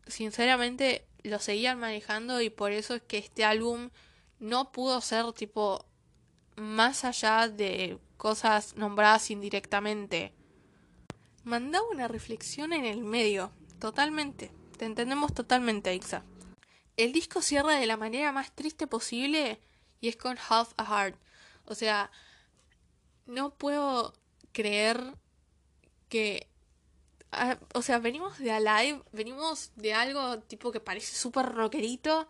sinceramente 0.08 1.06
lo 1.24 1.40
seguían 1.40 1.80
manejando 1.80 2.42
y 2.42 2.50
por 2.50 2.72
eso 2.72 2.96
es 2.96 3.02
que 3.02 3.18
este 3.18 3.46
álbum 3.46 3.90
no 4.40 4.72
pudo 4.72 5.02
ser 5.02 5.32
tipo 5.34 5.86
más 6.56 7.06
allá 7.06 7.48
de 7.48 8.00
cosas 8.18 8.76
nombradas 8.76 9.32
indirectamente. 9.32 10.34
Mandaba 11.44 11.88
una 11.90 12.08
reflexión 12.08 12.74
en 12.74 12.86
el 12.86 13.04
medio, 13.04 13.52
totalmente. 13.80 14.52
Te 14.78 14.86
entendemos 14.86 15.34
totalmente, 15.34 15.94
Ixa. 15.94 16.24
El 16.98 17.14
disco 17.14 17.42
cierra 17.42 17.76
de 17.76 17.86
la 17.86 17.98
manera 17.98 18.32
más 18.32 18.52
triste 18.52 18.86
posible 18.86 19.60
y 20.02 20.08
es 20.08 20.18
con 20.18 20.38
Half 20.38 20.74
a 20.78 20.86
Heart. 20.86 21.20
O 21.66 21.76
sea, 21.76 22.12
no 23.26 23.56
puedo 23.56 24.14
creer 24.52 25.16
que 26.10 26.51
Ah, 27.32 27.58
o 27.74 27.82
sea, 27.82 28.00
venimos 28.00 28.38
de 28.40 28.52
Alive, 28.52 29.04
venimos 29.14 29.72
de 29.76 29.94
algo 29.94 30.40
tipo 30.40 30.72
que 30.72 30.82
parece 30.82 31.16
súper 31.16 31.46
rockerito 31.54 32.28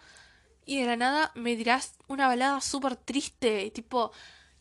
y 0.65 0.79
de 0.79 0.85
la 0.85 0.95
nada 0.95 1.31
me 1.35 1.55
dirás 1.55 1.95
una 2.07 2.27
balada 2.27 2.61
súper 2.61 2.95
triste, 2.95 3.71
tipo, 3.71 4.11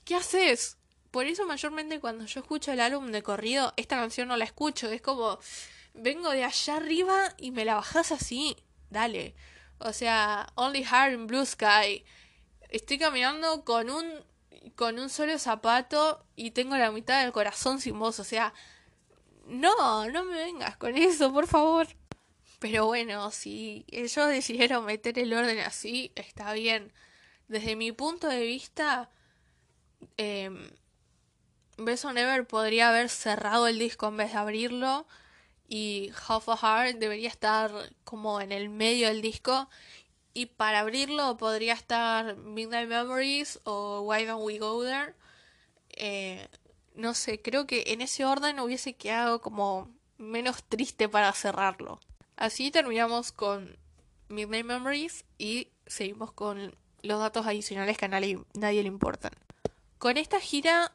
¿qué 0.05 0.16
haces? 0.16 0.79
Por 1.11 1.26
eso 1.26 1.46
mayormente 1.46 2.00
cuando 2.00 2.24
yo 2.24 2.40
escucho 2.40 2.72
el 2.72 2.81
álbum 2.81 3.12
de 3.12 3.22
corrido, 3.22 3.74
esta 3.76 3.96
canción 3.96 4.29
no 4.29 4.37
la 4.37 4.44
escucho, 4.44 4.90
es 4.90 5.03
como, 5.03 5.38
vengo 5.94 6.31
de 6.31 6.44
allá 6.44 6.76
arriba 6.76 7.35
y 7.37 7.50
me 7.50 7.64
la 7.64 7.74
bajas 7.74 8.12
así, 8.12 8.57
dale. 8.90 9.35
O 9.79 9.92
sea, 9.92 10.46
Only 10.57 10.85
Heart 10.85 11.14
in 11.14 11.26
Blue 11.26 11.44
Sky. 11.44 12.05
Estoy 12.68 12.98
caminando 12.98 13.64
con 13.64 13.90
un 13.90 14.07
con 14.76 14.98
un 14.98 15.09
solo 15.09 15.38
zapato 15.38 16.24
y 16.37 16.50
tengo 16.53 16.76
la 16.76 16.90
mitad 16.90 17.22
del 17.22 17.33
corazón 17.33 17.81
sin 17.81 17.98
voz, 17.98 18.20
o 18.20 18.24
sea, 18.24 18.53
no, 19.46 20.09
no 20.09 20.24
me 20.24 20.37
vengas 20.37 20.76
con 20.76 20.96
eso, 20.96 21.33
por 21.33 21.46
favor. 21.46 21.88
Pero 22.59 22.87
bueno, 22.87 23.31
si 23.31 23.85
ellos 23.88 24.29
decidieron 24.29 24.85
meter 24.85 25.18
el 25.18 25.33
orden 25.33 25.61
así, 25.61 26.12
está 26.14 26.53
bien. 26.53 26.92
Desde 27.48 27.74
mi 27.74 27.92
punto 27.92 28.29
de 28.29 28.42
vista, 28.44 29.11
eh, 30.16 30.50
Beso 31.79 32.12
Never 32.12 32.46
podría 32.46 32.90
haber 32.90 33.09
cerrado 33.09 33.66
el 33.66 33.79
disco 33.79 34.09
en 34.09 34.18
vez 34.18 34.33
de 34.33 34.38
abrirlo. 34.38 35.07
Y 35.68 36.12
Half 36.29 36.48
a 36.48 36.57
Heart 36.57 36.98
debería 36.98 37.29
estar 37.29 37.72
como 38.05 38.40
en 38.40 38.53
el 38.53 38.68
medio 38.68 39.09
del 39.09 39.22
disco. 39.22 39.68
Y 40.35 40.46
para 40.46 40.81
abrirlo 40.81 41.37
podría 41.37 41.72
estar 41.74 42.37
Midnight 42.37 42.88
Memories 42.88 43.61
o 43.64 44.03
Why 44.03 44.24
Don't 44.26 44.44
We 44.44 44.59
Go 44.59 44.85
There. 44.85 45.14
Eh, 45.90 46.48
no 46.94 47.14
sé, 47.14 47.40
creo 47.40 47.66
que 47.66 47.85
en 47.88 48.00
ese 48.00 48.24
orden 48.24 48.61
hubiese 48.61 48.94
quedado 48.94 49.40
como 49.40 49.90
menos 50.18 50.62
triste 50.64 51.09
para 51.09 51.33
cerrarlo. 51.33 52.00
Así 52.37 52.70
terminamos 52.70 53.33
con 53.33 53.76
Midnight 54.29 54.64
Memories 54.64 55.24
y 55.38 55.68
seguimos 55.87 56.33
con 56.33 56.74
los 57.03 57.20
datos 57.20 57.46
adicionales 57.46 57.98
que 57.98 58.05
a 58.05 58.09
nadie, 58.09 58.38
nadie 58.55 58.83
le 58.83 58.88
importan. 58.88 59.33
Con 59.98 60.16
esta 60.16 60.40
gira, 60.40 60.92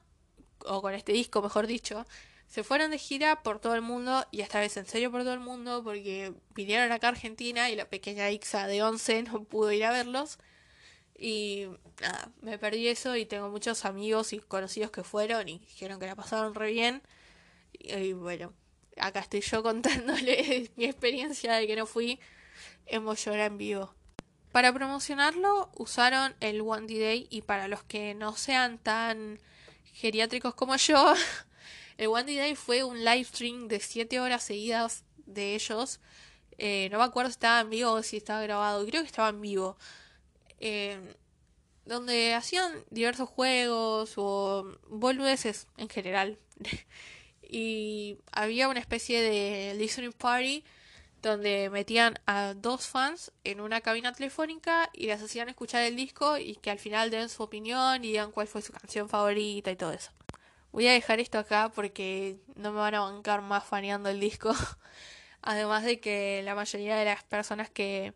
o 0.66 0.82
con 0.82 0.94
este 0.94 1.12
disco 1.12 1.42
mejor 1.42 1.68
dicho, 1.68 2.06
se 2.48 2.64
fueron 2.64 2.92
de 2.92 2.98
gira 2.98 3.44
por 3.44 3.60
todo 3.60 3.76
el 3.76 3.82
mundo 3.82 4.26
y 4.32 4.42
esta 4.42 4.60
vez 4.60 4.78
en 4.78 4.86
serio 4.86 5.12
por 5.12 5.24
todo 5.24 5.34
el 5.34 5.40
mundo 5.40 5.84
porque 5.84 6.34
vinieron 6.54 6.92
acá 6.92 7.08
a 7.08 7.12
Argentina 7.12 7.70
y 7.70 7.76
la 7.76 7.86
pequeña 7.86 8.30
Ixa 8.30 8.68
de 8.68 8.84
11 8.84 9.24
no 9.32 9.44
pudo 9.44 9.72
ir 9.72 9.86
a 9.86 9.92
verlos. 9.92 10.38
Y 11.18 11.68
nada, 12.02 12.30
me 12.42 12.58
perdí 12.58 12.88
eso 12.88 13.16
y 13.16 13.26
tengo 13.26 13.50
muchos 13.50 13.86
amigos 13.86 14.34
y 14.34 14.40
conocidos 14.40 14.92
que 14.92 15.04
fueron 15.04 15.48
y 15.48 15.60
dijeron 15.60 16.00
que 16.00 16.08
la 16.08 16.16
pasaron 16.16 16.54
re 16.54 16.72
bien. 16.72 17.02
Y, 17.74 18.14
bueno, 18.14 18.54
acá 18.98 19.22
estoy 19.22 19.42
yo 19.42 19.64
contándole 19.64 20.72
mi 20.76 20.86
experiencia 20.86 21.54
de 21.54 21.68
que 21.68 21.76
no 21.76 21.86
fui 21.86 22.20
en 22.86 23.06
Boyora 23.06 23.46
en 23.46 23.58
vivo. 23.58 23.94
Para 24.52 24.74
promocionarlo 24.74 25.70
usaron 25.76 26.36
el 26.40 26.62
One 26.62 26.88
Day 26.88 27.28
y 27.30 27.42
para 27.42 27.68
los 27.68 27.84
que 27.84 28.14
no 28.14 28.36
sean 28.36 28.78
tan 28.78 29.40
geriátricos 29.94 30.56
como 30.56 30.76
yo, 30.78 31.14
el 31.98 32.08
One 32.08 32.36
Day 32.36 32.56
fue 32.56 32.84
un 32.84 33.04
live 33.04 33.26
stream 33.26 33.68
de 33.68 33.80
7 33.80 34.20
horas 34.20 34.44
seguidas 34.44 35.04
de 35.26 35.56
ellos 35.56 36.00
Eh, 36.58 36.88
no 36.90 37.00
me 37.00 37.04
acuerdo 37.04 37.30
si 37.30 37.34
estaba 37.34 37.60
en 37.60 37.70
vivo 37.70 37.92
o 37.92 38.04
si 38.04 38.16
estaba 38.18 38.42
grabado. 38.42 38.86
Creo 38.86 39.02
que 39.02 39.08
estaba 39.08 39.30
en 39.30 39.42
vivo. 39.42 39.78
Eh, 40.60 41.00
donde 41.86 42.34
hacían 42.34 42.84
diversos 42.90 43.30
juegos 43.30 44.14
o 44.18 44.78
boludeces 44.88 45.68
en 45.78 45.90
general. 45.90 46.40
y 47.42 48.18
había 48.32 48.68
una 48.70 48.80
especie 48.80 49.22
de 49.22 49.76
listening 49.76 50.14
party 50.14 50.64
donde 51.22 51.70
metían 51.72 52.16
a 52.28 52.54
dos 52.56 52.88
fans 52.88 53.32
en 53.44 53.60
una 53.60 53.82
cabina 53.82 54.14
telefónica 54.14 54.90
y 54.94 55.08
les 55.08 55.22
hacían 55.22 55.50
escuchar 55.50 55.84
el 55.84 55.96
disco 55.96 56.38
y 56.38 56.56
que 56.56 56.70
al 56.70 56.80
final 56.80 57.10
den 57.10 57.30
su 57.30 57.42
opinión 57.44 58.04
y 58.04 58.10
digan 58.10 58.32
cuál 58.32 58.48
fue 58.48 58.62
su 58.62 58.72
canción 58.72 59.10
favorita 59.10 59.72
y 59.72 59.76
todo 59.76 59.92
eso. 59.92 60.12
Voy 60.72 60.88
a 60.88 60.92
dejar 60.92 61.20
esto 61.20 61.40
acá 61.40 61.72
porque 61.74 62.38
no 62.56 62.72
me 62.72 62.80
van 62.80 62.96
a 62.96 63.00
bancar 63.00 63.42
más 63.42 63.64
faneando 63.64 64.10
el 64.10 64.20
disco. 64.20 64.54
Además 65.42 65.84
de 65.84 66.00
que 66.00 66.42
la 66.44 66.54
mayoría 66.54 66.96
de 66.98 67.06
las 67.06 67.24
personas 67.24 67.70
que 67.70 68.14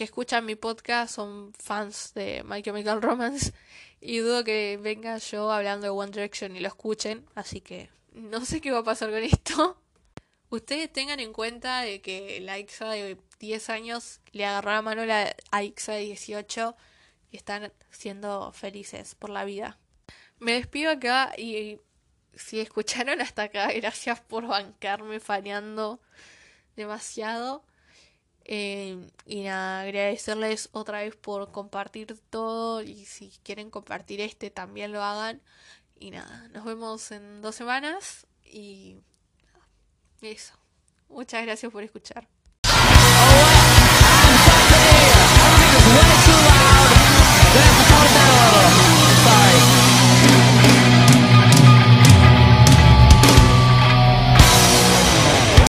que 0.00 0.04
escuchan 0.04 0.46
mi 0.46 0.54
podcast 0.54 1.14
son 1.14 1.52
fans 1.58 2.14
de 2.14 2.42
My 2.44 2.62
Chemical 2.62 3.02
Romance 3.02 3.52
y 4.00 4.20
dudo 4.20 4.44
que 4.44 4.78
venga 4.80 5.18
yo 5.18 5.52
hablando 5.52 5.84
de 5.84 5.90
One 5.90 6.10
Direction 6.10 6.56
y 6.56 6.60
lo 6.60 6.68
escuchen, 6.68 7.26
así 7.34 7.60
que 7.60 7.90
no 8.14 8.42
sé 8.46 8.62
qué 8.62 8.70
va 8.70 8.78
a 8.78 8.82
pasar 8.82 9.10
con 9.10 9.22
esto. 9.22 9.78
Ustedes 10.48 10.90
tengan 10.90 11.20
en 11.20 11.34
cuenta 11.34 11.82
de 11.82 12.00
que 12.00 12.40
la 12.40 12.58
Ixa 12.58 12.88
de 12.88 13.18
10 13.40 13.68
años 13.68 14.20
le 14.32 14.46
agarró 14.46 14.70
la 14.70 14.80
mano 14.80 15.02
a 15.02 15.04
la 15.04 15.62
Ixa 15.62 15.92
de 15.92 16.00
18 16.00 16.74
y 17.30 17.36
están 17.36 17.70
siendo 17.90 18.52
felices 18.52 19.14
por 19.14 19.28
la 19.28 19.44
vida. 19.44 19.78
Me 20.38 20.52
despido 20.52 20.92
acá 20.92 21.34
y 21.36 21.78
si 22.32 22.58
escucharon 22.58 23.20
hasta 23.20 23.42
acá, 23.42 23.70
gracias 23.74 24.18
por 24.18 24.46
bancarme 24.46 25.20
faneando 25.20 26.00
demasiado. 26.74 27.66
Eh, 28.52 28.98
y 29.26 29.44
nada, 29.44 29.82
agradecerles 29.82 30.70
otra 30.72 31.02
vez 31.02 31.14
por 31.14 31.52
compartir 31.52 32.18
todo 32.30 32.82
y 32.82 33.04
si 33.04 33.30
quieren 33.44 33.70
compartir 33.70 34.20
este 34.20 34.50
también 34.50 34.90
lo 34.90 35.04
hagan. 35.04 35.40
Y 36.00 36.10
nada, 36.10 36.48
nos 36.48 36.64
vemos 36.64 37.12
en 37.12 37.42
dos 37.42 37.54
semanas 37.54 38.26
y 38.44 38.96
eso. 40.20 40.54
Muchas 41.08 41.44
gracias 41.44 41.70
por 41.70 41.84
escuchar. 41.84 42.26